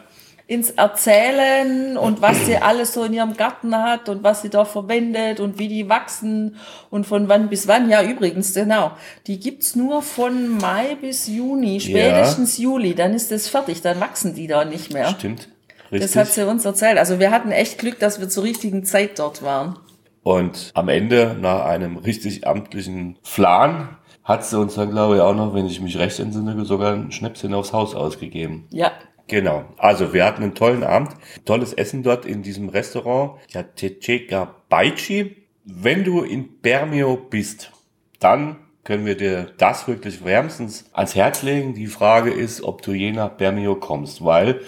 ins 0.47 0.69
Erzählen 0.71 1.97
und 1.97 2.21
was 2.21 2.45
sie 2.45 2.57
alles 2.57 2.93
so 2.93 3.03
in 3.03 3.13
ihrem 3.13 3.35
Garten 3.35 3.75
hat 3.75 4.09
und 4.09 4.23
was 4.23 4.43
sie 4.43 4.49
da 4.49 4.63
verwendet 4.63 5.39
und 5.39 5.57
wie 5.57 5.67
die 5.67 5.89
wachsen 5.89 6.57
und 6.91 7.07
von 7.07 7.27
wann 7.29 7.49
bis 7.49 7.67
wann. 7.67 7.89
Ja, 7.89 8.03
übrigens, 8.03 8.53
genau. 8.53 8.91
Die 9.25 9.39
gibt's 9.39 9.75
nur 9.75 10.03
von 10.03 10.57
Mai 10.57 10.97
bis 11.01 11.27
Juni, 11.27 11.79
spätestens 11.79 12.59
Juli. 12.59 12.93
Dann 12.93 13.13
ist 13.13 13.31
das 13.31 13.47
fertig, 13.47 13.81
dann 13.81 13.99
wachsen 13.99 14.35
die 14.35 14.45
da 14.45 14.65
nicht 14.65 14.93
mehr. 14.93 15.09
stimmt. 15.09 15.49
Richtig. 15.91 16.01
Das 16.01 16.15
hat 16.15 16.27
sie 16.27 16.47
uns 16.47 16.65
erzählt. 16.65 16.97
Also 16.97 17.19
wir 17.19 17.31
hatten 17.31 17.51
echt 17.51 17.77
Glück, 17.77 17.99
dass 17.99 18.19
wir 18.19 18.29
zur 18.29 18.43
richtigen 18.43 18.83
Zeit 18.85 19.19
dort 19.19 19.41
waren. 19.43 19.77
Und 20.23 20.71
am 20.73 20.89
Ende, 20.89 21.35
nach 21.39 21.65
einem 21.65 21.97
richtig 21.97 22.47
amtlichen 22.47 23.17
Flan, 23.21 23.89
hat 24.23 24.43
sie 24.43 24.59
uns 24.59 24.73
dann, 24.73 24.89
glaube 24.89 25.15
ich, 25.15 25.21
auch 25.21 25.35
noch, 25.35 25.53
wenn 25.53 25.67
ich 25.67 25.81
mich 25.81 25.97
recht 25.99 26.19
entsinne, 26.19 26.65
sogar 26.65 26.93
ein 26.93 27.11
Schnäpschen 27.11 27.53
aufs 27.53 27.73
Haus 27.73 27.93
ausgegeben. 27.93 28.65
Ja, 28.71 28.91
Genau. 29.27 29.65
Also 29.77 30.13
wir 30.13 30.25
hatten 30.25 30.43
einen 30.43 30.55
tollen 30.55 30.83
Abend, 30.83 31.11
tolles 31.45 31.73
Essen 31.73 32.03
dort 32.03 32.25
in 32.25 32.43
diesem 32.43 32.69
Restaurant. 32.69 33.39
Ja, 33.49 33.63
Techeka 33.63 34.55
Baichi. 34.69 35.35
Wenn 35.63 36.03
du 36.03 36.21
in 36.21 36.61
Bermeo 36.61 37.17
bist, 37.17 37.71
dann 38.19 38.57
können 38.83 39.05
wir 39.07 39.17
dir 39.17 39.51
das 39.57 39.87
wirklich 39.87 40.23
wärmstens 40.23 40.85
ans 40.93 41.15
Herz 41.15 41.41
legen. 41.41 41.73
Die 41.73 41.87
Frage 41.87 42.31
ist, 42.31 42.61
ob 42.61 42.83
du 42.83 42.91
je 42.91 43.11
nach 43.11 43.31
Bermeo 43.31 43.75
kommst, 43.75 44.23
weil 44.23 44.61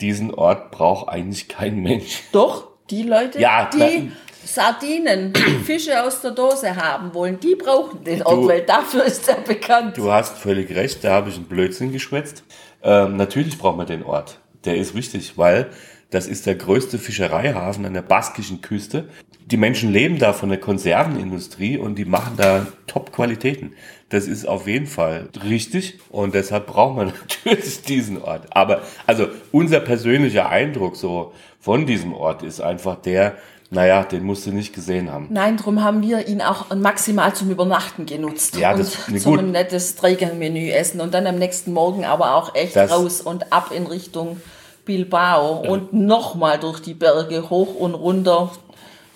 diesen 0.00 0.32
Ort 0.32 0.70
braucht 0.70 1.10
eigentlich 1.10 1.48
kein 1.48 1.76
Mensch. 1.80 2.22
Doch, 2.32 2.68
die 2.88 3.02
Leute, 3.02 3.38
Ja, 3.38 3.68
die 3.70 4.10
Sardinen, 4.42 5.34
Fische 5.64 6.02
aus 6.02 6.22
der 6.22 6.30
Dose 6.30 6.74
haben 6.74 7.12
wollen, 7.12 7.38
die 7.38 7.54
brauchen 7.54 8.02
den 8.02 8.22
Ort, 8.22 8.48
weil 8.48 8.62
dafür 8.62 9.04
ist 9.04 9.28
er 9.28 9.36
bekannt. 9.42 9.98
Du 9.98 10.10
hast 10.10 10.38
völlig 10.38 10.74
recht, 10.74 11.04
da 11.04 11.10
habe 11.12 11.28
ich 11.28 11.36
einen 11.36 11.44
Blödsinn 11.44 11.92
geschwätzt. 11.92 12.42
Ähm, 12.82 13.16
natürlich 13.16 13.58
braucht 13.58 13.76
man 13.76 13.86
den 13.86 14.02
Ort. 14.02 14.40
Der 14.64 14.76
ist 14.76 14.94
wichtig, 14.94 15.36
weil 15.36 15.70
das 16.10 16.26
ist 16.26 16.46
der 16.46 16.56
größte 16.56 16.98
Fischereihafen 16.98 17.86
an 17.86 17.94
der 17.94 18.02
baskischen 18.02 18.60
Küste. 18.60 19.08
Die 19.46 19.56
Menschen 19.56 19.92
leben 19.92 20.18
da 20.18 20.32
von 20.32 20.48
der 20.48 20.58
Konservenindustrie 20.58 21.78
und 21.78 21.96
die 21.96 22.04
machen 22.04 22.34
da 22.36 22.66
Top-Qualitäten. 22.86 23.74
Das 24.08 24.26
ist 24.26 24.46
auf 24.46 24.66
jeden 24.66 24.86
Fall 24.86 25.28
richtig 25.44 25.98
und 26.10 26.34
deshalb 26.34 26.66
braucht 26.66 26.96
man 26.96 27.06
natürlich 27.28 27.82
diesen 27.82 28.20
Ort. 28.22 28.46
Aber 28.50 28.82
also 29.06 29.28
unser 29.52 29.80
persönlicher 29.80 30.48
Eindruck 30.48 30.96
so 30.96 31.32
von 31.60 31.86
diesem 31.86 32.12
Ort 32.12 32.42
ist 32.42 32.60
einfach 32.60 32.96
der, 32.96 33.36
naja, 33.70 34.02
den 34.04 34.24
musst 34.24 34.46
du 34.46 34.50
nicht 34.52 34.74
gesehen 34.74 35.10
haben. 35.10 35.28
Nein, 35.30 35.56
drum 35.56 35.82
haben 35.84 36.02
wir 36.02 36.26
ihn 36.28 36.42
auch 36.42 36.74
maximal 36.74 37.32
zum 37.34 37.50
Übernachten 37.50 38.04
genutzt. 38.06 38.56
Ja, 38.56 38.74
das- 38.74 38.96
und 39.08 39.14
ne, 39.14 39.20
zum 39.20 39.36
gut. 39.36 39.44
nettes 39.46 39.94
Dreigangmenü 39.96 40.70
essen 40.70 41.00
und 41.00 41.14
dann 41.14 41.26
am 41.26 41.36
nächsten 41.36 41.72
Morgen 41.72 42.04
aber 42.04 42.34
auch 42.34 42.54
echt 42.54 42.74
Das- 42.76 42.90
raus 42.90 43.20
und 43.20 43.52
ab 43.52 43.70
in 43.74 43.86
Richtung 43.86 44.40
Bilbao 44.84 45.58
und 45.70 45.92
nochmal 45.92 46.58
durch 46.58 46.80
die 46.80 46.94
Berge 46.94 47.48
hoch 47.48 47.74
und 47.76 47.94
runter 47.94 48.50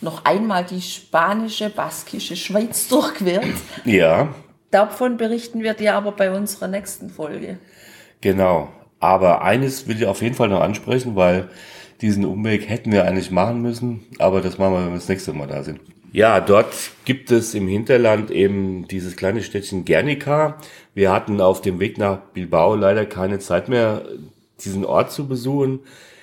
noch 0.01 0.25
einmal 0.25 0.65
die 0.65 0.83
spanische, 0.83 1.71
baskische 1.71 2.37
Schweiz 2.37 2.89
durchquert. 2.89 3.45
Ja, 3.85 4.29
Davon 4.71 5.17
berichten 5.17 5.63
wir 5.63 5.75
dir 5.75 5.95
aber 5.95 6.11
bei 6.13 6.33
unserer 6.33 6.67
nächsten 6.69 7.09
Folge. 7.11 7.59
genau. 8.21 8.69
Aber 9.01 9.43
eines 9.43 9.87
will 9.87 9.97
ich 9.97 10.07
auf 10.07 10.23
jeden 10.23 10.35
Fall 10.35 10.49
noch 10.49 10.61
ansprechen, 10.63 11.15
weil 11.15 11.49
diesen 12.01 12.25
Umweg 12.25 12.69
hätten 12.69 12.93
wir 12.93 13.05
eigentlich 13.05 13.31
machen 13.31 13.63
müssen, 13.63 14.05
aber 14.19 14.41
das 14.41 14.59
machen 14.59 14.75
wir, 14.75 14.81
wenn 14.81 14.91
wir 14.91 14.95
das 14.95 15.09
nächste 15.09 15.33
Mal 15.33 15.47
da 15.47 15.63
sind. 15.63 15.81
Ja, 16.13 16.41
dort 16.41 16.73
gibt 17.05 17.33
es 17.33 17.55
im 17.55 17.67
Hinterland 17.67 18.31
eben 18.31 18.87
dieses 18.87 19.17
kleine 19.17 19.43
Städtchen 19.43 19.85
Guernica. 19.85 20.59
Wir 20.95 21.11
hatten 21.11 21.41
auf 21.41 21.61
dem 21.61 21.81
Weg 21.81 21.99
nach 21.99 22.19
Bilbao 22.33 22.77
leider 22.77 23.05
keine 23.05 23.41
Zeit 23.41 23.69
mehr, 23.69 24.03
diesen 24.65 24.85
Ort 24.85 25.11
zu 25.11 25.27
besuchen. 25.27 25.81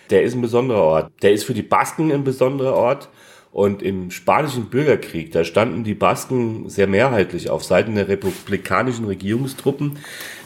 Der 0.09 0.23
ist 0.23 0.33
ein 0.33 0.41
besonderer 0.41 0.83
Ort. 0.83 1.11
Der 1.21 1.33
ist 1.33 1.43
für 1.43 1.53
die 1.53 1.61
Basken 1.61 2.09
ein 2.11 2.23
besonderer 2.23 2.73
Ort. 2.73 3.09
Und 3.51 3.81
im 3.81 4.11
spanischen 4.11 4.69
Bürgerkrieg, 4.69 5.33
da 5.33 5.43
standen 5.43 5.83
die 5.83 5.93
Basken 5.93 6.69
sehr 6.69 6.87
mehrheitlich 6.87 7.49
auf 7.49 7.65
Seiten 7.65 7.95
der 7.95 8.07
republikanischen 8.07 9.03
Regierungstruppen, 9.03 9.97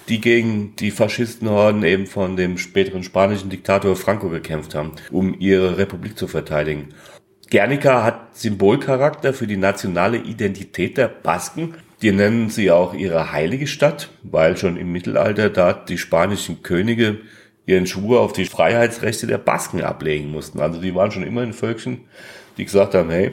die 0.08 0.22
gegen 0.22 0.76
die 0.76 0.92
Faschistenhorden 0.92 1.84
eben 1.84 2.08
von 2.08 2.36
dem 2.36 2.58
späteren 2.58 3.04
spanischen 3.04 3.50
Diktator 3.50 3.96
Franco 3.96 4.30
gekämpft 4.30 4.76
haben, 4.76 4.94
um 5.12 5.40
ihre 5.40 5.78
Republik 5.78 6.18
zu 6.18 6.28
verteidigen. 6.28 6.90
Guernica 7.52 8.04
hat 8.04 8.36
Symbolcharakter 8.36 9.34
für 9.34 9.48
die 9.48 9.58
nationale 9.58 10.18
Identität 10.18 10.98
der 10.98 11.08
Basken. 11.08 11.76
Die 12.02 12.12
nennen 12.12 12.50
sie 12.50 12.72
auch 12.72 12.94
ihre 12.94 13.32
heilige 13.32 13.68
Stadt, 13.68 14.10
weil 14.24 14.58
schon 14.58 14.78
im 14.78 14.92
Mittelalter 14.92 15.50
da 15.50 15.74
die 15.74 15.98
spanischen 15.98 16.64
Könige 16.64 17.20
ihren 17.66 17.88
Schwur 17.88 18.22
auf 18.22 18.34
die 18.34 18.46
Freiheitsrechte 18.46 19.28
der 19.28 19.38
Basken 19.38 19.82
ablegen 19.82 20.32
mussten. 20.32 20.60
Also 20.60 20.82
die 20.82 20.94
waren 20.94 21.12
schon 21.12 21.24
immer 21.24 21.42
ein 21.42 21.54
Völkchen, 21.54 22.02
die 22.58 22.66
gesagt 22.66 22.94
haben, 22.94 23.10
hey, 23.10 23.32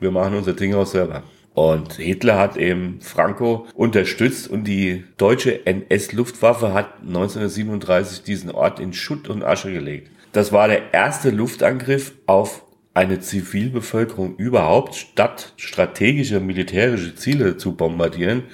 wir 0.00 0.10
machen 0.10 0.36
unser 0.36 0.52
Ding 0.52 0.74
auch 0.74 0.86
selber. 0.86 1.22
Und 1.54 1.94
Hitler 1.94 2.38
hat 2.38 2.56
eben 2.56 3.00
Franco 3.00 3.66
unterstützt 3.74 4.48
und 4.48 4.64
die 4.64 5.04
deutsche 5.18 5.66
NS-Luftwaffe 5.66 6.72
hat 6.72 7.00
1937 7.02 8.22
diesen 8.22 8.50
Ort 8.50 8.80
in 8.80 8.92
Schutt 8.92 9.28
und 9.28 9.44
Asche 9.44 9.72
gelegt. 9.72 10.10
Das 10.32 10.50
war 10.50 10.68
der 10.68 10.94
erste 10.94 11.30
Luftangriff 11.30 12.12
auf 12.26 12.64
eine 12.94 13.20
Zivilbevölkerung 13.20 14.36
überhaupt, 14.36 14.94
statt 14.94 15.52
strategische 15.56 16.40
militärische 16.40 17.14
Ziele 17.14 17.56
zu 17.56 17.74
bombardieren. 17.74 18.44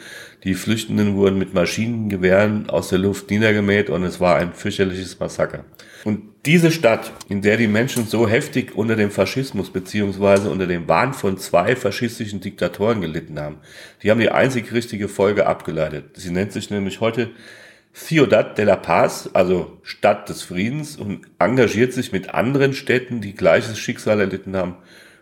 Die 0.45 0.55
Flüchtenden 0.55 1.17
wurden 1.17 1.39
mit 1.39 1.55
Maschinengewehren 1.55 2.71
aus 2.71 2.89
der 2.89 2.99
Luft 2.99 3.31
niedergemäht 3.31 3.91
und 3.91 4.05
es 4.05 4.21
war 4.21 4.37
ein 4.37 4.53
fürchterliches 4.53 5.19
Massaker. 5.19 5.65
Und 6.09 6.23
diese 6.47 6.71
Stadt, 6.71 7.13
in 7.29 7.43
der 7.43 7.59
die 7.59 7.69
Menschen 7.69 8.07
so 8.07 8.27
heftig 8.27 8.75
unter 8.75 8.97
dem 8.97 9.11
Faschismus 9.11 9.71
beziehungsweise 9.71 10.49
unter 10.49 10.67
dem 10.67 10.89
Wahn 10.89 11.13
von 11.13 11.37
zwei 11.37 11.77
faschistischen 11.77 12.41
Diktatoren 12.41 13.03
gelitten 13.03 13.39
haben, 13.39 13.59
die 14.03 14.11
haben 14.11 14.19
die 14.19 14.31
einzig 14.31 14.73
richtige 14.73 15.07
Folge 15.09 15.47
abgeleitet. 15.47 16.13
Sie 16.15 16.31
nennt 16.31 16.53
sich 16.53 16.71
nämlich 16.71 17.03
heute 17.03 17.29
Ciudad 17.93 18.57
de 18.57 18.65
la 18.65 18.77
Paz, 18.77 19.29
also 19.35 19.77
Stadt 19.83 20.31
des 20.31 20.41
Friedens, 20.41 20.97
und 20.97 21.27
engagiert 21.39 21.93
sich 21.93 22.11
mit 22.11 22.33
anderen 22.33 22.73
Städten, 22.73 23.21
die 23.21 23.35
gleiches 23.35 23.79
Schicksal 23.79 24.19
erlitten 24.19 24.57
haben, 24.57 24.77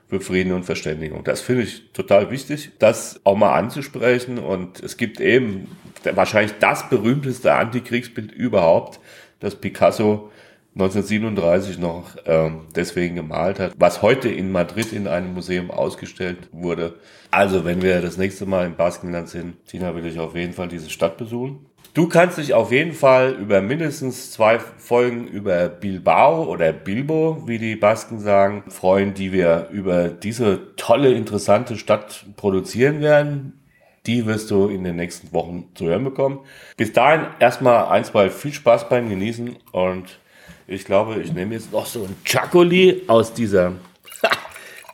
für 0.08 0.20
Frieden 0.20 0.52
und 0.52 0.62
Verständigung. 0.62 1.24
Das 1.24 1.40
finde 1.40 1.62
ich 1.62 1.90
total 1.94 2.30
wichtig, 2.30 2.70
das 2.78 3.18
auch 3.24 3.36
mal 3.36 3.54
anzusprechen. 3.58 4.38
Und 4.38 4.84
es 4.84 4.96
gibt 4.96 5.18
eben 5.18 5.66
wahrscheinlich 6.04 6.52
das 6.60 6.88
berühmteste 6.88 7.54
Antikriegsbild 7.54 8.30
überhaupt, 8.30 9.00
das 9.40 9.56
Picasso 9.56 10.30
1937 10.76 11.78
noch 11.78 12.04
ähm, 12.26 12.66
deswegen 12.74 13.16
gemalt 13.16 13.58
hat, 13.58 13.72
was 13.78 14.02
heute 14.02 14.28
in 14.28 14.52
Madrid 14.52 14.92
in 14.92 15.08
einem 15.08 15.32
Museum 15.32 15.70
ausgestellt 15.70 16.50
wurde. 16.52 16.96
Also, 17.30 17.64
wenn 17.64 17.80
wir 17.80 18.02
das 18.02 18.18
nächste 18.18 18.44
Mal 18.44 18.66
im 18.66 18.76
Baskenland 18.76 19.30
sind, 19.30 19.64
Tina, 19.64 19.94
will 19.94 20.04
ich 20.04 20.18
auf 20.18 20.36
jeden 20.36 20.52
Fall 20.52 20.68
diese 20.68 20.90
Stadt 20.90 21.16
besuchen. 21.16 21.64
Du 21.94 22.08
kannst 22.08 22.36
dich 22.36 22.52
auf 22.52 22.72
jeden 22.72 22.92
Fall 22.92 23.32
über 23.40 23.62
mindestens 23.62 24.32
zwei 24.32 24.58
Folgen 24.58 25.26
über 25.28 25.70
Bilbao 25.70 26.44
oder 26.44 26.74
Bilbo, 26.74 27.44
wie 27.46 27.56
die 27.56 27.74
Basken 27.74 28.20
sagen, 28.20 28.64
freuen, 28.68 29.14
die 29.14 29.32
wir 29.32 29.68
über 29.72 30.08
diese 30.08 30.76
tolle, 30.76 31.14
interessante 31.14 31.78
Stadt 31.78 32.26
produzieren 32.36 33.00
werden. 33.00 33.62
Die 34.04 34.26
wirst 34.26 34.50
du 34.50 34.68
in 34.68 34.84
den 34.84 34.96
nächsten 34.96 35.32
Wochen 35.32 35.70
zu 35.74 35.86
hören 35.86 36.04
bekommen. 36.04 36.40
Bis 36.76 36.92
dahin 36.92 37.28
erstmal 37.40 37.86
ein, 37.86 38.04
zwei 38.04 38.28
viel 38.28 38.52
Spaß 38.52 38.90
beim 38.90 39.08
Genießen 39.08 39.56
und 39.72 40.18
ich 40.68 40.84
glaube, 40.84 41.20
ich 41.22 41.32
nehme 41.32 41.54
jetzt 41.54 41.72
noch 41.72 41.86
so 41.86 42.04
ein 42.04 42.16
Chacoli 42.24 43.02
aus 43.06 43.32
dieser. 43.32 43.72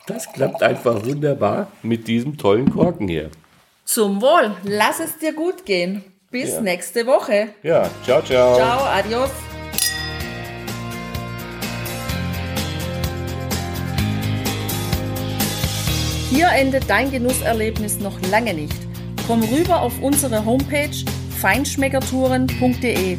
Das 0.09 0.31
klappt 0.33 0.61
einfach 0.65 1.05
wunderbar 1.07 1.69
mit 1.85 2.09
diesem 2.09 2.37
tollen 2.37 2.69
Korken 2.73 3.07
hier. 3.07 3.31
Zum 3.85 4.21
Wohl, 4.21 4.51
lass 4.65 4.99
es 4.99 5.17
dir 5.19 5.33
gut 5.33 5.65
gehen. 5.65 6.03
Bis 6.29 6.55
Ja. 6.55 6.61
nächste 6.61 7.07
Woche. 7.07 7.51
Ja, 7.63 7.89
ciao, 8.05 8.21
ciao. 8.21 8.57
Ciao, 8.57 8.85
adios. 8.85 9.31
Hier 16.31 16.49
endet 16.49 16.89
dein 16.89 17.11
Genusserlebnis 17.11 17.99
noch 18.01 18.19
lange 18.31 18.55
nicht. 18.55 18.75
Komm 19.27 19.43
rüber 19.43 19.83
auf 19.83 20.01
unsere 20.01 20.45
Homepage 20.45 20.91
feinschmeckertouren.de 21.41 23.19